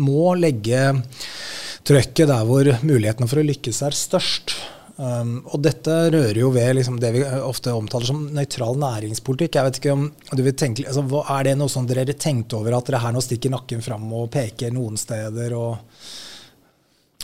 må 0.00 0.32
legge 0.40 0.94
trøkket 1.84 2.30
der 2.30 2.48
hvor 2.48 2.72
mulighetene 2.80 3.28
for 3.28 3.42
å 3.42 3.48
lykkes 3.50 3.84
er 3.84 3.96
størst. 3.96 4.56
Um, 5.00 5.38
og 5.48 5.62
dette 5.64 5.94
rører 6.12 6.36
jo 6.42 6.50
ved 6.52 6.74
liksom, 6.76 6.98
det 7.00 7.14
vi 7.14 7.22
ofte 7.24 7.72
omtaler 7.72 8.10
som 8.10 8.26
nøytral 8.36 8.76
næringspolitikk. 8.82 9.56
Jeg 9.56 9.66
vet 9.66 9.78
ikke 9.80 9.94
om 9.94 10.02
du 10.36 10.42
vil 10.44 10.56
tenke, 10.60 10.84
altså, 10.84 11.22
Er 11.22 11.46
det 11.46 11.54
noe 11.56 11.72
som 11.72 11.86
dere 11.88 12.04
tenkte 12.12 12.58
over, 12.58 12.76
at 12.76 12.90
dere 12.90 13.00
her 13.00 13.14
nå 13.16 13.22
stikker 13.24 13.54
nakken 13.54 13.80
fram 13.80 14.04
og 14.12 14.28
peker 14.34 14.74
noen 14.76 15.00
steder? 15.00 15.56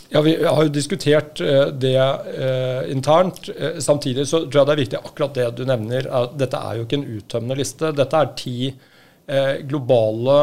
ja, 0.09 0.23
Vi 0.25 0.33
har 0.41 0.63
jo 0.63 0.73
diskutert 0.73 1.43
uh, 1.43 1.67
det 1.69 1.99
uh, 2.01 2.89
internt. 2.89 3.51
Uh, 3.53 3.77
samtidig 3.77 4.25
så 4.25 4.47
tror 4.47 4.63
jeg 4.63 4.69
det 4.71 4.75
er 4.75 4.83
viktig 4.83 5.03
akkurat 5.03 5.37
det 5.37 5.47
du 5.59 5.63
nevner. 5.69 6.09
at 6.09 6.33
Dette 6.39 6.57
er 6.57 6.79
jo 6.79 6.87
ikke 6.87 7.01
en 7.03 7.09
uttømmende 7.19 7.59
liste. 7.61 7.93
Dette 7.93 8.23
er 8.23 8.37
ti 8.37 8.59
globale 9.67 10.35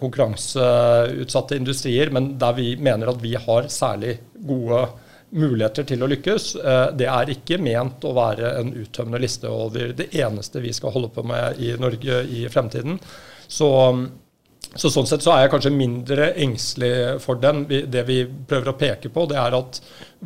konkurranseutsatte 0.00 1.58
industrier, 1.58 2.08
men 2.08 2.30
der 2.40 2.54
vi 2.56 2.70
mener 2.80 3.10
at 3.12 3.18
vi 3.20 3.34
har 3.36 3.66
særlig 3.68 4.14
gode 4.48 4.78
muligheter 5.34 5.86
til 5.88 6.04
å 6.04 6.10
lykkes. 6.10 6.48
Eh, 6.62 6.88
det 6.98 7.08
er 7.10 7.32
ikke 7.34 7.60
ment 7.62 8.04
å 8.06 8.14
være 8.16 8.56
en 8.60 8.74
uttømmende 8.84 9.22
liste 9.24 9.50
over 9.50 9.94
det 9.96 10.10
eneste 10.14 10.62
vi 10.64 10.74
skal 10.74 10.94
holde 10.94 11.12
på 11.14 11.24
med 11.26 11.62
i 11.62 11.74
Norge 11.80 12.22
i 12.30 12.44
fremtiden. 12.52 13.00
Så, 13.50 13.68
så 14.74 14.90
sånn 14.90 15.08
sett 15.10 15.24
så 15.24 15.34
er 15.34 15.44
jeg 15.44 15.52
kanskje 15.52 15.74
mindre 15.74 16.30
engstelig 16.40 17.20
for 17.22 17.40
den. 17.42 17.64
Det 17.68 18.04
vi 18.08 18.22
prøver 18.24 18.70
å 18.70 18.76
peke 18.78 19.10
på, 19.12 19.26
det 19.30 19.38
er 19.40 19.56
at 19.58 19.80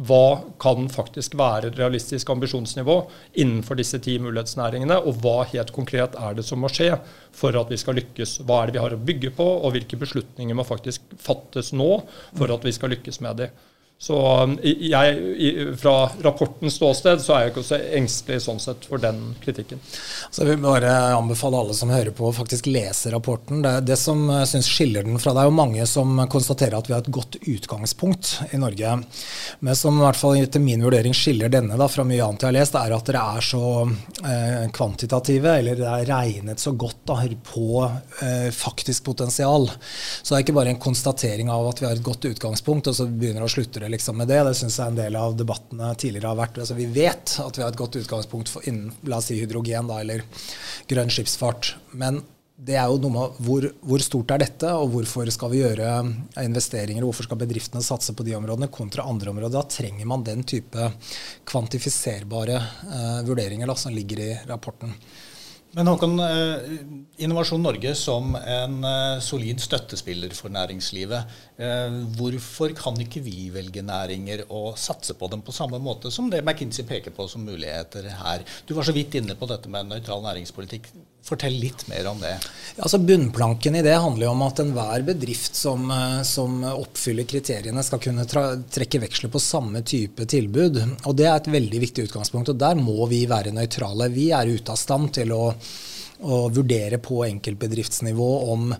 hva 0.08 0.38
kan 0.62 0.86
faktisk 0.92 1.34
være 1.40 1.72
et 1.72 1.78
realistisk 1.80 2.28
ambisjonsnivå 2.30 2.98
innenfor 3.42 3.80
disse 3.80 3.98
ti 4.04 4.18
mulighetsnæringene, 4.22 5.00
og 5.02 5.18
hva 5.24 5.40
helt 5.50 5.72
konkret 5.74 6.14
er 6.20 6.36
det 6.38 6.44
som 6.46 6.62
må 6.62 6.70
skje 6.70 6.92
for 7.34 7.56
at 7.58 7.72
vi 7.72 7.80
skal 7.80 7.98
lykkes. 7.98 8.42
Hva 8.46 8.62
er 8.62 8.68
det 8.68 8.78
vi 8.78 8.84
har 8.84 8.94
å 8.94 9.00
bygge 9.10 9.32
på, 9.40 9.48
og 9.64 9.74
hvilke 9.74 9.98
beslutninger 9.98 10.56
må 10.56 10.68
faktisk 10.68 11.16
fattes 11.18 11.72
nå 11.74 11.90
for 12.36 12.54
at 12.54 12.68
vi 12.68 12.76
skal 12.76 12.94
lykkes 12.94 13.20
med 13.24 13.42
det. 13.42 13.50
Så 14.00 14.43
um, 14.43 14.52
jeg, 14.62 15.75
fra 15.81 15.93
rapportens 16.23 16.76
ståsted 16.78 17.19
så 17.19 17.33
er 17.35 17.40
jeg 17.43 17.50
ikke 17.50 17.64
så 17.67 17.78
engstelig 17.99 18.45
sånn 18.45 18.61
sett 18.62 18.85
for 18.87 19.02
den 19.02 19.33
kritikken. 19.43 19.81
Så 20.31 20.45
Jeg 20.45 20.52
vil 20.52 20.61
bare 20.62 20.93
anbefale 21.17 21.59
alle 21.59 21.75
som 21.75 21.90
hører 21.90 22.14
på, 22.14 22.28
å 22.28 22.37
faktisk 22.37 22.69
lese 22.71 23.11
rapporten. 23.11 23.59
Det, 23.64 23.73
det 23.88 23.97
som 23.99 24.23
jeg 24.31 24.52
synes 24.52 24.71
skiller 24.71 25.02
den 25.02 25.19
fra 25.19 25.35
Det 25.35 25.43
er 25.43 25.50
jo 25.50 25.57
mange 25.59 25.87
som 25.90 26.14
konstaterer 26.31 26.78
at 26.78 26.87
vi 26.87 26.95
har 26.95 27.02
et 27.02 27.11
godt 27.19 27.40
utgangspunkt 27.43 28.37
i 28.52 28.62
Norge. 28.62 28.95
Men 29.67 29.81
som 29.83 29.99
i 29.99 30.05
hvert 30.07 30.21
fall 30.21 30.38
etter 30.45 30.62
min 30.62 30.87
vurdering 30.87 31.17
skiller 31.19 31.50
denne 31.50 31.75
da, 31.75 31.90
fra 31.90 32.07
mye 32.07 32.23
annet 32.23 32.47
jeg 32.47 32.52
har 32.52 32.59
lest, 32.61 32.78
er 32.78 32.95
at 32.95 33.11
dere 33.11 33.25
er 33.35 33.49
så 33.49 33.64
eh, 33.83 34.64
kvantitative, 34.78 35.59
eller 35.59 35.83
det 35.83 35.90
er 35.90 36.09
regnet 36.12 36.62
så 36.62 36.71
godt 36.78 36.98
da, 37.08 37.16
på 37.48 37.82
eh, 38.22 38.48
faktisk 38.54 39.04
potensial. 39.08 39.68
Så 40.22 40.32
det 40.32 40.38
er 40.38 40.46
ikke 40.46 40.56
bare 40.60 40.74
en 40.74 40.80
konstatering 40.82 41.50
av 41.52 41.70
at 41.70 41.82
vi 41.82 41.88
har 41.88 41.96
et 41.96 42.04
godt 42.04 42.28
utgangspunkt, 42.30 42.90
og 42.90 42.96
så 42.98 43.08
begynner 43.08 43.46
å 43.46 43.50
slutte 43.52 43.82
det 43.82 43.92
liksom 43.96 44.20
med 44.20 44.30
det. 44.30 44.40
Det 44.46 44.56
syns 44.60 44.78
jeg 44.80 44.92
en 44.92 45.02
del 45.02 45.18
av 45.18 45.36
debattene 45.38 45.92
tidligere 45.98 46.32
har 46.32 46.40
vært. 46.40 46.62
Altså, 46.62 46.78
vi 46.78 46.88
vet 46.92 47.38
at 47.44 47.58
vi 47.58 47.64
har 47.64 47.72
et 47.72 47.82
godt 47.82 48.00
utgangspunkt 48.00 48.52
for 48.52 48.66
innen 48.68 48.92
la 49.08 49.20
oss 49.20 49.30
si 49.32 49.38
hydrogen 49.40 49.90
da, 49.90 50.00
eller 50.04 50.24
grønn 50.88 51.12
skipsfart. 51.12 51.74
Men 51.98 52.22
det 52.58 52.74
er 52.74 52.90
jo 52.90 52.98
noe 52.98 53.14
med 53.14 53.36
hvor, 53.46 53.64
hvor, 53.86 54.02
stort 54.02 54.32
er 54.34 54.42
dette, 54.42 54.70
og 54.74 54.90
hvorfor 54.90 55.30
skal 55.30 55.52
vi 55.52 55.60
gjøre 55.60 55.92
investeringer, 56.42 57.04
og 57.04 57.12
hvorfor 57.12 57.28
skal 57.28 57.38
bedriftene 57.44 57.84
satse 57.86 58.14
på 58.18 58.26
de 58.26 58.34
områdene 58.34 58.70
kontra 58.74 59.06
andre 59.06 59.30
områder. 59.30 59.54
Da 59.54 59.62
trenger 59.70 60.08
man 60.10 60.26
den 60.26 60.42
type 60.42 60.90
kvantifiserbare 61.46 62.58
eh, 62.58 63.20
vurderinger 63.28 63.70
da, 63.70 63.78
som 63.78 63.94
ligger 63.94 64.24
i 64.24 64.32
rapporten. 64.50 64.96
Men 65.76 65.90
Håkon, 65.90 66.14
eh, 66.25 66.78
Innovasjon 67.25 67.62
Norge 67.62 67.92
som 67.98 68.32
en 68.37 68.78
eh, 68.84 69.18
solid 69.20 69.60
støttespiller 69.60 70.32
for 70.37 70.52
næringslivet. 70.54 71.37
Hvorfor 72.16 72.72
kan 72.78 72.96
ikke 73.02 73.20
vi 73.25 73.48
velge 73.52 73.82
næringer 73.82 74.44
og 74.48 74.78
satse 74.78 75.16
på 75.18 75.28
dem 75.32 75.42
på 75.42 75.52
samme 75.52 75.80
måte 75.82 76.12
som 76.14 76.30
det 76.30 76.44
McKinsey 76.44 76.87
peker 76.87 77.14
på 77.14 77.26
som 77.28 77.44
muligheter 77.44 78.06
her? 78.22 78.44
Du 78.66 78.75
var 78.78 78.87
så 78.87 78.94
vidt 78.96 79.18
inne 79.18 79.37
på 79.37 79.48
dette 79.50 79.68
med 79.68 79.90
nøytral 79.90 80.22
næringspolitikk. 80.25 80.87
Fortell 81.28 81.58
litt 81.61 81.85
mer 81.90 82.06
om 82.08 82.20
det. 82.23 82.38
Altså 82.78 82.99
Bunnplanken 82.99 83.76
i 83.76 83.82
det 83.85 83.97
handler 84.00 84.28
jo 84.28 84.32
om 84.32 84.44
at 84.47 84.62
enhver 84.62 85.02
bedrift 85.04 85.56
som, 85.58 85.90
eh, 85.90 86.23
som 86.23 86.62
oppfyller 86.64 87.26
kriteriene, 87.28 87.82
skal 87.85 88.00
kunne 88.00 88.25
trekke 88.25 89.02
veksler 89.02 89.32
på 89.35 89.42
samme 89.42 89.82
type 89.82 90.25
tilbud. 90.25 90.80
Og 91.04 91.16
Det 91.16 91.26
er 91.26 91.37
et 91.37 91.52
veldig 91.58 91.80
viktig 91.85 92.08
utgangspunkt. 92.08 92.49
og 92.49 92.58
Der 92.58 92.75
må 92.75 93.06
vi 93.08 93.26
være 93.26 93.52
nøytrale. 93.52 94.12
Vi 94.12 94.30
er 94.30 94.47
ute 94.47 94.73
av 94.73 94.78
stand 94.78 95.12
til 95.12 95.32
å, 95.32 95.54
å 96.23 96.49
vurdere 96.49 96.99
på 96.99 97.25
enkeltbedriftsnivå 97.26 98.30
om 98.52 98.73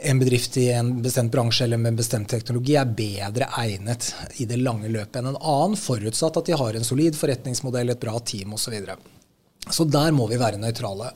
en 0.00 0.18
bedrift 0.18 0.56
i 0.56 0.68
en 0.70 1.02
bestemt 1.02 1.32
bransje 1.32 1.64
eller 1.64 1.76
med 1.76 1.96
bestemt 1.98 2.30
teknologi 2.30 2.76
er 2.78 2.86
bedre 2.86 3.48
egnet 3.58 4.12
i 4.36 4.46
det 4.46 4.60
lange 4.62 4.88
løpet 4.88 5.18
enn 5.18 5.32
en 5.32 5.40
annen, 5.40 5.76
forutsatt 5.76 6.38
at 6.38 6.46
de 6.46 6.58
har 6.58 6.78
en 6.78 6.86
solid 6.86 7.18
forretningsmodell, 7.18 7.90
et 7.90 8.00
bra 8.00 8.18
team 8.20 8.54
osv. 8.54 8.78
Så 9.74 9.86
der 9.88 10.12
må 10.16 10.28
vi 10.30 10.40
være 10.40 10.60
nøytrale. 10.60 11.12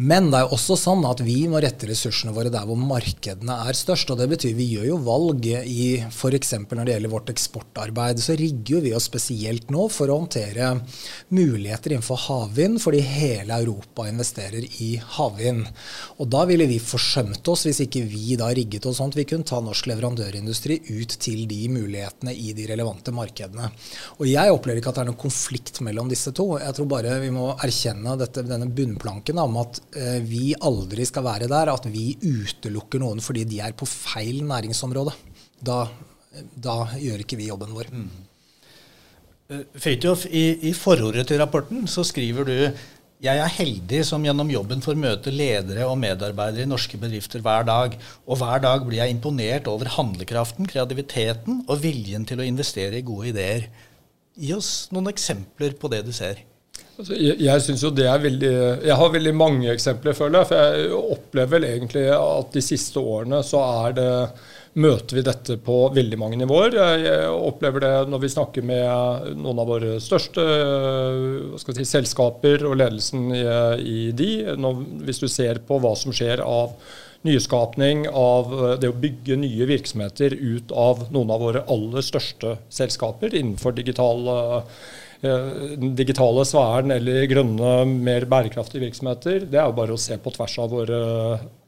Men 0.00 0.30
det 0.32 0.38
er 0.38 0.46
jo 0.46 0.56
også 0.56 0.74
sånn 0.80 1.04
at 1.04 1.20
vi 1.20 1.44
må 1.50 1.60
rette 1.60 1.86
ressursene 1.86 2.32
våre 2.34 2.50
der 2.50 2.64
hvor 2.66 2.78
markedene 2.80 3.58
er 3.68 3.76
størst. 3.76 4.10
og 4.10 4.18
Det 4.18 4.28
betyr 4.30 4.54
vi 4.56 4.70
gjør 4.72 4.86
jo 4.88 4.96
valg 5.04 5.46
i 5.46 5.88
f.eks. 6.08 6.54
når 6.64 6.86
det 6.88 6.94
gjelder 6.94 7.12
vårt 7.12 7.32
eksportarbeid. 7.32 8.22
Så 8.24 8.36
rigger 8.40 8.82
vi 8.86 8.94
oss 8.96 9.10
spesielt 9.10 9.68
nå 9.74 9.84
for 9.92 10.08
å 10.08 10.16
håndtere 10.22 10.70
muligheter 11.36 11.92
innenfor 11.92 12.22
havvind, 12.24 12.80
fordi 12.82 13.02
hele 13.04 13.58
Europa 13.60 14.08
investerer 14.08 14.64
i 14.80 14.94
havvind. 15.18 15.68
Og 16.24 16.32
da 16.32 16.46
ville 16.48 16.66
vi 16.70 16.80
forsømt 16.82 17.52
oss 17.52 17.66
hvis 17.68 17.84
ikke 17.84 18.06
vi 18.08 18.38
da 18.40 18.48
rigget 18.48 18.88
oss 18.88 18.98
sånn 19.02 19.12
at 19.12 19.20
vi 19.20 19.26
kunne 19.28 19.46
ta 19.48 19.60
norsk 19.60 19.90
leverandørindustri 19.92 20.80
ut 20.88 21.18
til 21.20 21.44
de 21.50 21.60
mulighetene 21.72 22.32
i 22.32 22.56
de 22.56 22.66
relevante 22.72 23.12
markedene. 23.14 23.68
Og 24.18 24.26
jeg 24.30 24.56
opplever 24.56 24.80
ikke 24.80 24.94
at 24.94 25.02
det 25.02 25.04
er 25.04 25.12
noen 25.12 25.20
konflikt 25.20 25.82
mellom 25.84 26.08
disse 26.10 26.32
to. 26.34 26.48
Jeg 26.62 26.78
tror 26.78 26.90
bare 26.96 27.20
vi 27.22 27.30
må 27.34 27.52
erkjenne 27.52 27.81
dette, 27.84 28.44
denne 28.46 28.70
bunnplanken 28.70 29.38
om 29.42 29.56
at 29.62 29.82
Eh, 29.92 30.20
vi 30.24 30.54
aldri 30.56 31.04
skal 31.04 31.26
være 31.26 31.48
der 31.50 31.68
at 31.72 31.84
vi 31.92 32.14
utelukker 32.16 33.02
noen 33.02 33.20
fordi 33.20 33.44
de 33.48 33.60
er 33.60 33.74
på 33.76 33.88
feil 33.88 34.40
næringsområde. 34.48 35.12
Da, 35.60 35.84
da 36.56 36.76
gjør 36.96 37.24
ikke 37.24 37.38
vi 37.40 37.50
jobben 37.50 37.74
vår. 37.76 37.90
Mm. 37.92 38.08
Uh, 39.52 39.60
Fridtjof, 39.76 40.24
i, 40.30 40.70
i 40.70 40.72
forordet 40.72 41.26
til 41.28 41.42
rapporten 41.42 41.84
så 41.90 42.04
skriver 42.06 42.48
du 42.48 42.56
jeg 43.22 43.38
er 43.38 43.52
heldig 43.54 44.00
som 44.02 44.24
gjennom 44.26 44.48
jobben 44.50 44.80
får 44.82 44.96
møte 44.98 45.30
ledere 45.30 45.84
og 45.86 46.00
medarbeidere 46.00 46.64
i 46.64 46.70
norske 46.70 46.98
bedrifter 46.98 47.44
hver 47.44 47.68
dag. 47.68 47.94
Og 48.26 48.40
hver 48.40 48.64
dag 48.64 48.82
blir 48.82 48.98
jeg 48.98 49.14
imponert 49.14 49.68
over 49.70 49.92
handlekraften, 49.94 50.66
kreativiteten 50.66 51.60
og 51.68 51.84
viljen 51.84 52.26
til 52.26 52.42
å 52.42 52.48
investere 52.48 52.98
i 52.98 53.06
gode 53.06 53.30
ideer. 53.30 53.68
Gi 54.34 54.50
oss 54.56 54.88
noen 54.90 55.12
eksempler 55.12 55.76
på 55.78 55.92
det 55.92 56.02
du 56.08 56.10
ser. 56.16 56.42
Altså, 56.98 57.16
jeg 57.16 57.40
jeg 57.40 57.62
synes 57.64 57.82
jo 57.82 57.90
det 57.94 58.04
er 58.06 58.18
veldig 58.20 58.54
Jeg 58.84 58.96
har 59.00 59.12
veldig 59.12 59.34
mange 59.34 59.70
eksempler, 59.72 60.16
føler 60.16 60.42
jeg. 60.42 60.50
For 60.50 60.56
jeg 60.56 61.04
opplever 61.16 61.54
vel 61.56 61.68
egentlig 61.70 62.08
at 62.16 62.50
de 62.52 62.64
siste 62.64 63.00
årene 63.00 63.42
så 63.46 63.62
er 63.86 63.96
det 63.96 64.10
møter 64.72 65.18
vi 65.18 65.24
dette 65.26 65.58
på 65.60 65.76
veldig 65.92 66.18
mange 66.20 66.38
nivåer. 66.40 66.76
Jeg 67.02 67.28
opplever 67.32 67.84
det 67.84 67.92
når 68.08 68.22
vi 68.22 68.32
snakker 68.32 68.64
med 68.64 69.32
noen 69.36 69.60
av 69.60 69.68
våre 69.68 69.98
største 70.00 70.44
si, 71.60 71.84
selskaper 71.88 72.64
og 72.68 72.78
ledelsen 72.80 73.28
i, 73.36 73.42
i 73.84 73.98
de. 74.16 74.32
Når, 74.56 74.84
hvis 75.08 75.20
du 75.20 75.28
ser 75.28 75.60
på 75.68 75.80
hva 75.82 75.92
som 75.98 76.14
skjer 76.16 76.44
av 76.44 76.72
nyskapning, 77.28 78.08
av 78.08 78.78
det 78.82 78.88
å 78.90 78.98
bygge 78.98 79.36
nye 79.38 79.68
virksomheter 79.68 80.34
ut 80.34 80.72
av 80.74 81.06
noen 81.14 81.30
av 81.30 81.44
våre 81.44 81.62
aller 81.70 82.02
største 82.02 82.56
selskaper 82.72 83.36
innenfor 83.36 83.76
digital 83.76 84.26
den 85.22 85.92
digitale 85.94 86.42
sfæren 86.48 86.90
eller 86.90 87.28
grønne, 87.30 87.72
mer 87.86 88.24
bærekraftige 88.26 88.82
virksomheter, 88.82 89.44
det 89.46 89.60
er 89.60 89.68
jo 89.68 89.76
bare 89.76 89.94
å 89.94 90.00
se 90.00 90.16
på 90.18 90.32
tvers 90.34 90.56
av 90.58 90.72
våre 90.74 90.98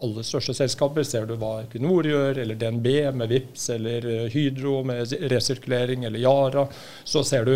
aller 0.02 0.26
største 0.26 0.56
selskaper. 0.58 1.06
Ser 1.06 1.28
du 1.28 1.36
hva 1.38 1.60
Equinor 1.62 2.08
gjør, 2.08 2.40
eller 2.42 2.58
DNB 2.58 2.88
med 3.14 3.30
VIPS, 3.30 3.68
eller 3.76 4.08
Hydro 4.34 4.80
med 4.88 5.14
resirkulering, 5.30 6.02
eller 6.08 6.24
Yara, 6.24 6.66
så 7.06 7.22
ser 7.26 7.46
du 7.46 7.54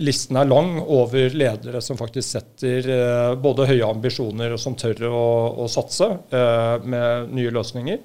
listen 0.00 0.40
er 0.40 0.48
lang 0.48 0.78
over 0.80 1.36
ledere 1.36 1.84
som 1.84 2.00
faktisk 2.00 2.38
setter 2.38 2.90
eh, 2.96 3.36
både 3.36 3.68
høye 3.68 3.92
ambisjoner 3.92 4.56
og 4.56 4.64
som 4.64 4.76
tør 4.80 5.06
å, 5.10 5.24
å 5.60 5.68
satse 5.68 6.08
eh, 6.08 6.74
med 6.88 7.34
nye 7.36 7.52
løsninger. 7.52 8.00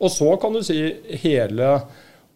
Og 0.00 0.10
så 0.10 0.34
kan 0.40 0.54
du 0.56 0.62
si 0.64 0.80
hele 1.22 1.74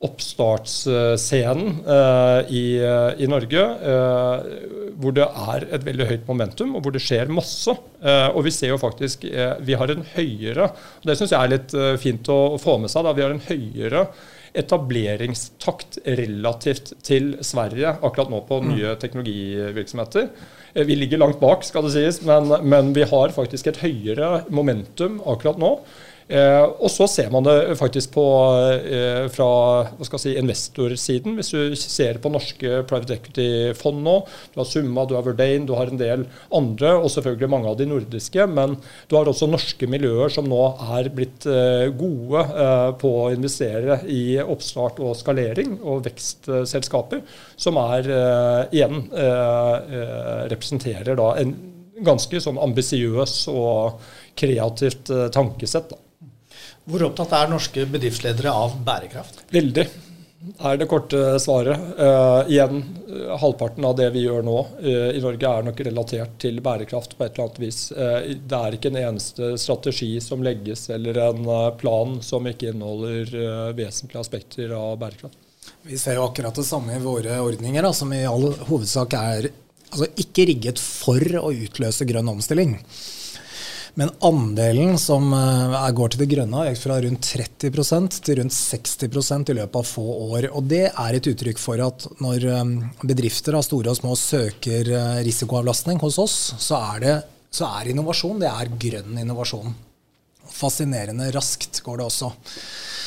oppstartsscenen 0.05 1.81
uh, 1.87 2.41
i, 2.53 2.65
uh, 2.83 3.13
i, 3.17 3.29
Norge, 3.31 3.63
uh, 3.81 4.93
hvor 5.01 5.15
det 5.17 5.25
er 5.25 5.67
et 5.75 5.87
veldig 5.87 6.09
høyt 6.11 6.29
momentum, 6.29 6.77
og 6.77 6.85
hvor 6.85 6.95
det 6.95 7.03
skjer 7.03 7.33
masse. 7.33 7.73
og 8.05 8.41
vi 8.45 8.53
ser 8.53 8.71
jo 8.71 8.79
faktisk 8.79 9.25
Vi 9.65 9.75
har 9.75 9.91
en 9.91 10.05
høyere 10.15 10.67
og 10.69 11.07
Det 11.09 11.17
syns 11.17 11.33
jeg 11.33 11.41
er 11.41 11.53
litt 11.55 11.75
fint 12.01 12.29
å, 12.31 12.57
få 12.61 12.77
med 12.79 12.93
seg. 12.93 13.07
Da, 13.07 13.15
vi 13.17 13.25
har 13.25 13.33
en 13.33 13.43
høyere 13.43 14.05
etableringstakt 14.55 15.99
relativt 16.05 16.93
til 17.03 17.33
Sverige 17.43 17.97
akkurat 17.97 18.31
nå 18.31 18.45
på 18.47 18.61
nye 18.63 18.93
mm. 18.93 19.01
teknologivirksomheter. 19.03 20.29
Vi 20.87 20.99
ligger 20.99 21.25
langt 21.25 21.41
bak, 21.43 21.67
skal 21.67 21.89
det 21.89 21.95
sies, 21.97 22.21
men, 22.29 22.53
men 22.63 22.93
vi 22.95 23.09
har 23.11 23.35
faktisk 23.35 23.73
et 23.73 23.83
høyere 23.83 24.45
momentum 24.55 25.19
akkurat 25.27 25.59
nå. 25.59 25.75
Eh, 26.25 26.65
og 26.65 26.89
så 26.89 27.05
ser 27.11 27.29
man 27.33 27.45
det 27.45 27.77
faktisk 27.77 28.15
på, 28.15 28.25
eh, 28.81 29.27
fra 29.29 30.17
si, 30.17 30.33
investorsiden. 30.41 31.35
Hvis 31.37 31.51
du 31.53 31.75
ser 31.77 32.19
på 32.19 32.33
norske 32.33 32.81
private 32.89 33.19
equity-fond 33.19 34.01
nå, 34.03 34.17
du 34.55 34.61
har 34.61 34.69
Summa, 34.69 35.05
du 35.05 35.15
har 35.19 35.27
Verdane, 35.27 35.67
du 35.67 35.75
har 35.77 35.93
en 35.93 36.01
del 36.01 36.25
andre, 36.51 36.95
og 36.97 37.11
selvfølgelig 37.13 37.51
mange 37.51 37.69
av 37.69 37.77
de 37.77 37.89
nordiske. 37.91 38.47
Men 38.49 38.79
du 39.09 39.17
har 39.17 39.29
også 39.29 39.51
norske 39.51 39.87
miljøer 39.91 40.33
som 40.33 40.49
nå 40.49 40.63
er 40.97 41.11
blitt 41.13 41.45
eh, 41.47 41.93
gode 41.93 42.41
eh, 42.41 42.91
på 43.01 43.13
å 43.25 43.31
investere 43.35 44.01
i 44.09 44.39
oppstart 44.41 45.01
og 45.05 45.17
skalering 45.21 45.77
og 45.83 46.07
vekstselskaper, 46.09 47.21
som 47.57 47.77
er 47.85 48.09
eh, 48.09 48.63
igjen 48.79 49.05
eh, 49.13 50.49
representerer 50.53 51.21
da 51.21 51.35
en 51.41 51.55
ganske 52.05 52.41
sånn 52.43 52.59
ambisiøs 52.59 53.45
og 53.53 54.01
kreativt 54.35 55.13
tankesett. 55.33 55.93
da. 55.93 56.04
Hvor 56.85 57.07
opptatt 57.07 57.33
er 57.37 57.53
norske 57.53 57.87
bedriftsledere 57.89 58.53
av 58.53 58.77
bærekraft? 58.85 59.47
Veldig 59.55 59.87
er 60.59 60.77
det 60.77 60.89
korte 60.91 61.21
svaret. 61.41 61.81
Uh, 61.99 62.51
igjen, 62.51 62.83
uh, 63.09 63.37
halvparten 63.41 63.85
av 63.89 63.97
det 63.97 64.11
vi 64.15 64.25
gjør 64.27 64.45
nå 64.45 64.57
uh, 64.83 65.11
i 65.17 65.23
Norge 65.23 65.51
er 65.51 65.67
nok 65.67 65.81
relatert 65.87 66.37
til 66.43 66.61
bærekraft 66.65 67.17
på 67.17 67.25
et 67.25 67.33
eller 67.33 67.47
annet 67.49 67.63
vis. 67.63 67.81
det 67.95 68.59
er 68.59 68.77
ikke 68.77 68.93
en 68.93 69.01
eneste 69.01 69.55
strategi 69.61 70.11
som 70.21 70.45
legges 70.45 70.89
eller 70.93 71.19
en 71.29 71.49
plan 71.81 72.19
som 72.23 72.47
ikke 72.49 72.73
inneholder 72.73 73.73
vesentlige 73.77 74.21
aspekter 74.21 74.77
av 74.77 74.99
bærekraft. 75.01 75.39
Vi 75.85 75.99
ser 76.01 76.19
jo 76.19 76.27
akkurat 76.29 76.57
det 76.57 76.67
samme 76.69 76.97
i 76.97 77.03
våre 77.03 77.39
ordninger, 77.41 77.85
da, 77.85 77.93
som 77.97 78.13
i 78.13 78.25
all 78.29 78.51
hovedsak 78.69 79.17
er 79.17 79.49
altså, 79.49 80.09
ikke 80.21 80.49
rigget 80.53 80.81
for 80.81 81.21
å 81.41 81.53
utløse 81.53 82.07
grønn 82.09 82.33
omstilling. 82.35 82.77
Men 83.95 84.11
andelen 84.27 84.97
som 84.99 85.29
eh, 85.33 85.75
går 85.95 86.13
til 86.13 86.25
det 86.25 86.31
grønne, 86.33 86.59
har 86.59 86.73
økt 86.73 86.83
fra 86.83 86.97
rundt 87.05 87.29
30% 87.31 88.17
til 88.27 88.41
rundt 88.41 88.57
60% 88.57 89.53
i 89.53 89.57
løpet 89.61 89.79
av 89.79 89.87
få 89.87 90.07
år. 90.35 90.49
Og 90.51 90.67
det 90.71 90.89
er 90.91 91.15
et 91.15 91.29
uttrykk 91.31 91.63
for 91.63 91.83
at 91.85 92.09
når 92.25 92.49
eh, 92.51 92.65
bedrifter 93.07 93.55
av 93.55 93.63
store 93.67 93.95
og 93.95 94.01
små 94.01 94.17
søker 94.19 94.91
eh, 94.91 95.21
risikoavlastning 95.27 96.03
hos 96.03 96.19
oss, 96.23 96.39
så 96.59 96.81
er, 96.95 97.05
det, 97.05 97.15
så 97.55 97.71
er 97.71 97.93
innovasjon 97.95 98.43
det 98.43 98.51
er 98.51 98.75
grønn 98.87 99.23
innovasjon. 99.23 99.79
Fascinerende 100.55 101.31
raskt 101.35 101.79
går 101.87 102.03
det 102.03 102.09
også. 102.11 102.33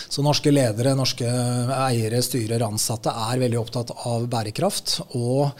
Så 0.07 0.23
norske 0.23 0.51
ledere, 0.53 0.93
norske 0.95 1.27
eiere, 1.27 2.21
styrer, 2.23 2.63
ansatte 2.63 3.11
er 3.11 3.41
veldig 3.41 3.59
opptatt 3.59 3.91
av 4.07 4.27
bærekraft. 4.31 4.97
Og 5.19 5.51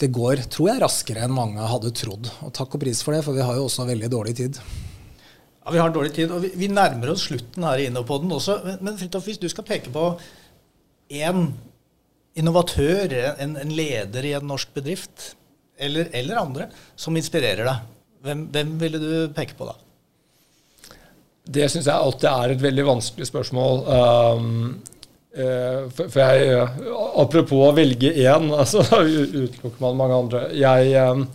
det 0.00 0.12
går, 0.14 0.44
tror 0.52 0.70
jeg, 0.70 0.82
raskere 0.84 1.24
enn 1.26 1.34
mange 1.34 1.66
hadde 1.66 1.94
trodd. 1.96 2.30
Og 2.46 2.52
takk 2.54 2.76
og 2.78 2.84
pris 2.84 3.02
for 3.02 3.16
det, 3.16 3.24
for 3.26 3.36
vi 3.36 3.44
har 3.46 3.58
jo 3.58 3.66
også 3.66 3.88
veldig 3.88 4.10
dårlig 4.12 4.36
tid. 4.38 4.60
Ja, 5.66 5.72
Vi 5.74 5.80
har 5.82 5.90
dårlig 5.90 6.14
tid, 6.14 6.30
og 6.30 6.44
vi, 6.44 6.52
vi 6.54 6.70
nærmer 6.70 7.10
oss 7.10 7.26
slutten 7.26 7.66
her 7.66 7.82
i 7.82 7.88
den 7.90 7.98
også. 7.98 8.60
Men, 8.64 8.78
men 8.86 8.98
Fritjof, 9.00 9.26
hvis 9.26 9.42
du 9.42 9.48
skal 9.50 9.66
peke 9.66 9.90
på 9.90 10.04
én 11.10 11.48
innovatør, 12.38 13.16
en, 13.40 13.56
en, 13.58 13.74
leder 13.74 14.28
i 14.28 14.36
en 14.38 14.46
norsk 14.46 14.70
bedrift, 14.76 15.32
eller, 15.76 16.06
eller 16.14 16.38
andre, 16.38 16.68
som 16.94 17.16
inspirerer 17.18 17.66
deg, 17.66 17.90
hvem, 18.22 18.46
hvem 18.54 18.72
ville 18.78 19.00
du 19.02 19.10
peke 19.34 19.58
på 19.58 19.66
da? 19.66 19.74
Det 21.46 21.68
syns 21.70 21.86
jeg 21.86 21.94
alltid 21.94 22.28
er 22.30 22.52
et 22.54 22.62
veldig 22.62 22.86
vanskelig 22.88 23.28
spørsmål. 23.28 23.82
Um, 23.86 24.48
uh, 25.38 25.86
for, 25.94 26.18
jeg, 26.18 26.66
Apropos 27.22 27.68
å 27.68 27.74
velge 27.76 28.10
én, 28.12 28.50
altså, 28.60 28.82
utelukker 28.82 29.78
man 29.84 30.00
mange 30.00 30.20
andre. 30.24 30.42
Jeg, 30.58 30.96
um, 31.06 31.26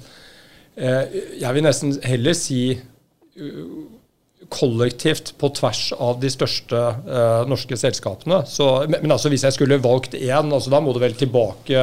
uh, 0.76 1.19
jeg 1.39 1.58
vil 1.58 1.67
nesten 1.67 1.95
heller 2.04 2.38
si 2.38 2.62
uh, 2.76 3.63
kollektivt 4.51 5.33
på 5.39 5.49
tvers 5.55 5.93
av 5.95 6.19
de 6.19 6.29
største 6.31 6.79
eh, 7.07 7.43
norske 7.47 7.77
selskapene. 7.79 8.41
Så, 8.47 8.67
men, 8.89 8.99
men, 8.99 9.13
altså 9.15 9.31
hvis 9.31 9.45
jeg 9.47 9.55
skulle 9.55 9.79
valgt 9.81 10.17
én, 10.17 10.51
altså, 10.51 10.71
da 10.73 10.81
må 10.83 10.91
du 10.93 10.99
vel 11.01 11.15
tilbake 11.17 11.81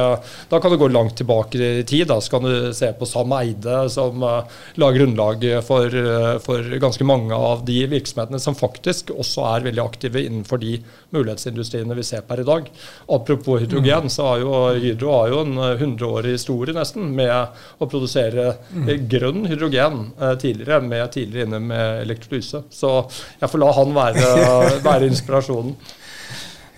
Da 0.49 0.59
kan 0.61 0.71
du 0.71 0.77
gå 0.77 0.89
langt 0.91 1.15
tilbake 1.17 1.57
i 1.57 1.83
tid. 1.87 2.07
Da 2.11 2.19
så 2.21 2.35
kan 2.35 2.45
du 2.45 2.69
se 2.77 2.91
på 2.93 3.07
Sam 3.09 3.33
Eide, 3.39 3.81
som 3.89 4.21
eh, 4.23 4.59
la 4.81 4.91
grunnlaget 4.93 5.65
for, 5.65 5.89
eh, 5.89 6.35
for, 6.45 6.69
ganske 6.79 7.07
mange 7.07 7.35
av 7.35 7.65
de 7.65 7.81
virksomhetene 7.89 8.41
som 8.41 8.57
faktisk 8.57 9.11
også 9.15 9.47
er 9.49 9.65
veldig 9.65 9.83
aktive 9.83 10.21
innenfor 10.27 10.61
de 10.61 10.77
mulighetsindustriene 11.15 11.97
vi 11.97 12.05
ser 12.05 12.21
per 12.27 12.43
i 12.43 12.47
dag. 12.47 12.69
Apropos 13.09 13.63
hydrogen, 13.63 14.05
mm. 14.07 14.13
så 14.13 14.29
har 14.29 14.43
jo 14.43 14.55
Hydro 14.79 15.11
har 15.15 15.33
jo 15.33 15.41
en 15.41 15.57
100-årig 15.57 16.35
historie 16.37 16.75
nesten 16.77 17.09
med 17.17 17.33
å 17.81 17.89
produsere 17.89 18.53
mm. 18.69 18.93
grønn 19.09 19.49
hydrogen 19.49 20.11
eh, 20.21 20.35
tidligere, 20.39 20.83
med 20.85 21.09
tidligere 21.17 21.49
inne 21.49 21.63
med 21.71 22.05
elektrolyse. 22.05 22.58
Så 22.73 22.91
jeg 23.39 23.51
får 23.51 23.63
la 23.63 23.71
han 23.77 23.95
være, 23.95 24.27
være 24.89 25.09
inspirasjonen. 25.11 25.73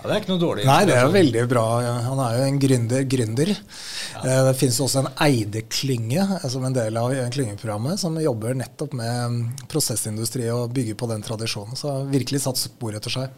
Ja, 0.02 0.08
det 0.08 0.14
er 0.16 0.24
ikke 0.24 0.32
noe 0.32 0.42
dårlig. 0.42 0.64
Nei, 0.66 0.80
det 0.90 0.96
er 0.98 1.12
veldig 1.14 1.42
bra. 1.50 1.64
Han 2.08 2.22
er 2.24 2.38
jo 2.40 2.46
en 2.48 2.56
gründer. 2.62 3.04
gründer. 3.06 3.52
Ja. 3.54 4.22
Eh, 4.24 4.40
det 4.48 4.56
finnes 4.58 4.80
også 4.82 5.04
en 5.04 5.12
Eide-klynge 5.28 6.24
eh, 6.40 6.48
som 6.50 6.66
en 6.66 6.74
del 6.74 6.98
av 6.98 7.14
klyngeprogrammet, 7.36 8.02
som 8.02 8.18
jobber 8.18 8.58
nettopp 8.58 8.96
med 8.98 9.36
mm, 9.36 9.44
prosessindustri 9.70 10.48
og 10.50 10.74
bygger 10.74 10.98
på 10.98 11.12
den 11.12 11.22
tradisjonen. 11.26 11.78
Så 11.78 12.00
virkelig 12.10 12.42
satt 12.48 12.58
spor 12.64 12.98
etter 12.98 13.14
seg. 13.14 13.38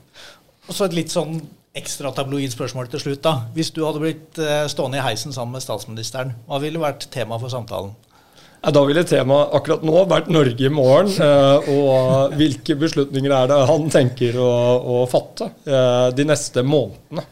Og 0.64 0.72
så 0.72 0.88
et 0.88 0.96
litt 0.96 1.12
sånn 1.12 1.42
ekstra 1.76 2.14
tabloid 2.16 2.54
spørsmål 2.54 2.88
til 2.94 3.02
slutt. 3.02 3.24
da. 3.26 3.36
Hvis 3.58 3.74
du 3.76 3.84
hadde 3.84 4.00
blitt 4.06 4.40
eh, 4.40 4.64
stående 4.72 5.02
i 5.02 5.04
heisen 5.04 5.36
sammen 5.36 5.58
med 5.58 5.66
statsministeren, 5.66 6.36
hva 6.48 6.64
ville 6.64 6.80
vært 6.80 7.10
tema 7.12 7.40
for 7.42 7.52
samtalen? 7.52 7.92
Da 8.64 8.84
ville 8.88 9.04
temaet 9.04 9.52
akkurat 9.58 9.82
nå 9.84 10.04
vært 10.08 10.30
Norge 10.32 10.64
i 10.64 10.72
morgen. 10.72 11.10
Eh, 11.20 11.72
og 11.74 12.38
hvilke 12.40 12.78
beslutninger 12.80 13.34
er 13.36 13.50
det 13.52 13.58
han 13.68 13.90
tenker 13.92 14.38
å, 14.40 14.54
å 14.80 15.02
fatte 15.12 15.50
eh, 15.68 16.08
de 16.16 16.28
neste 16.30 16.64
månedene 16.64 17.26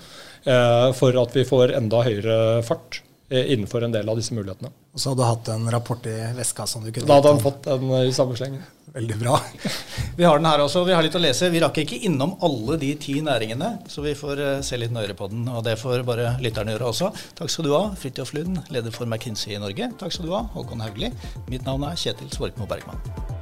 eh, 0.44 0.90
for 0.98 1.16
at 1.22 1.38
vi 1.38 1.48
får 1.48 1.78
enda 1.80 2.04
høyere 2.04 2.36
fart 2.68 3.00
innenfor 3.32 3.86
en 3.88 3.94
del 3.96 4.10
av 4.12 4.20
disse 4.20 4.36
mulighetene. 4.36 4.72
Og 4.92 5.00
så 5.00 5.12
hadde 5.12 5.24
du 5.24 5.28
hatt 5.28 5.50
en 5.54 5.72
rapport 5.72 6.06
i 6.10 6.16
veska 6.36 6.68
som 6.68 6.84
du 6.84 6.92
kunne 6.92 7.08
Da 7.08 7.20
hadde 7.20 7.32
han 7.32 7.44
fått 7.44 7.64
den 7.68 7.92
i 8.02 8.14
samme 8.16 8.36
sleng. 8.36 8.58
Veldig 8.92 9.18
bra. 9.22 9.38
vi 10.18 10.26
har 10.28 10.40
den 10.40 10.50
her 10.50 10.64
også. 10.66 10.84
Vi 10.84 10.96
har 10.96 11.06
litt 11.06 11.16
å 11.16 11.22
lese. 11.24 11.48
Vi 11.54 11.62
rakk 11.64 11.80
ikke 11.84 12.02
innom 12.10 12.36
alle 12.44 12.76
de 12.82 12.92
ti 13.00 13.16
næringene, 13.24 13.72
så 13.92 14.04
vi 14.04 14.18
får 14.20 14.44
se 14.68 14.80
litt 14.80 14.92
nøyere 14.92 15.16
på 15.16 15.30
den. 15.32 15.46
Og 15.48 15.64
det 15.68 15.78
får 15.80 16.04
bare 16.08 16.34
lytterne 16.44 16.76
gjøre 16.76 16.92
også. 16.92 17.14
Takk 17.40 17.54
skal 17.54 17.70
du 17.70 17.76
ha, 17.78 17.86
Fridtjof 18.02 18.36
Lund, 18.36 18.60
leder 18.74 18.92
for 18.92 19.08
McKinsey 19.08 19.56
i 19.56 19.62
Norge. 19.64 19.94
Takk 20.02 20.18
skal 20.18 20.28
du 20.28 20.36
ha, 20.36 20.44
Håkon 20.58 20.84
Haugli. 20.84 21.14
Mitt 21.48 21.64
navn 21.68 21.88
er 21.88 21.96
Kjetil 22.04 22.34
Svorkmo 22.36 22.68
Bergman. 22.68 23.41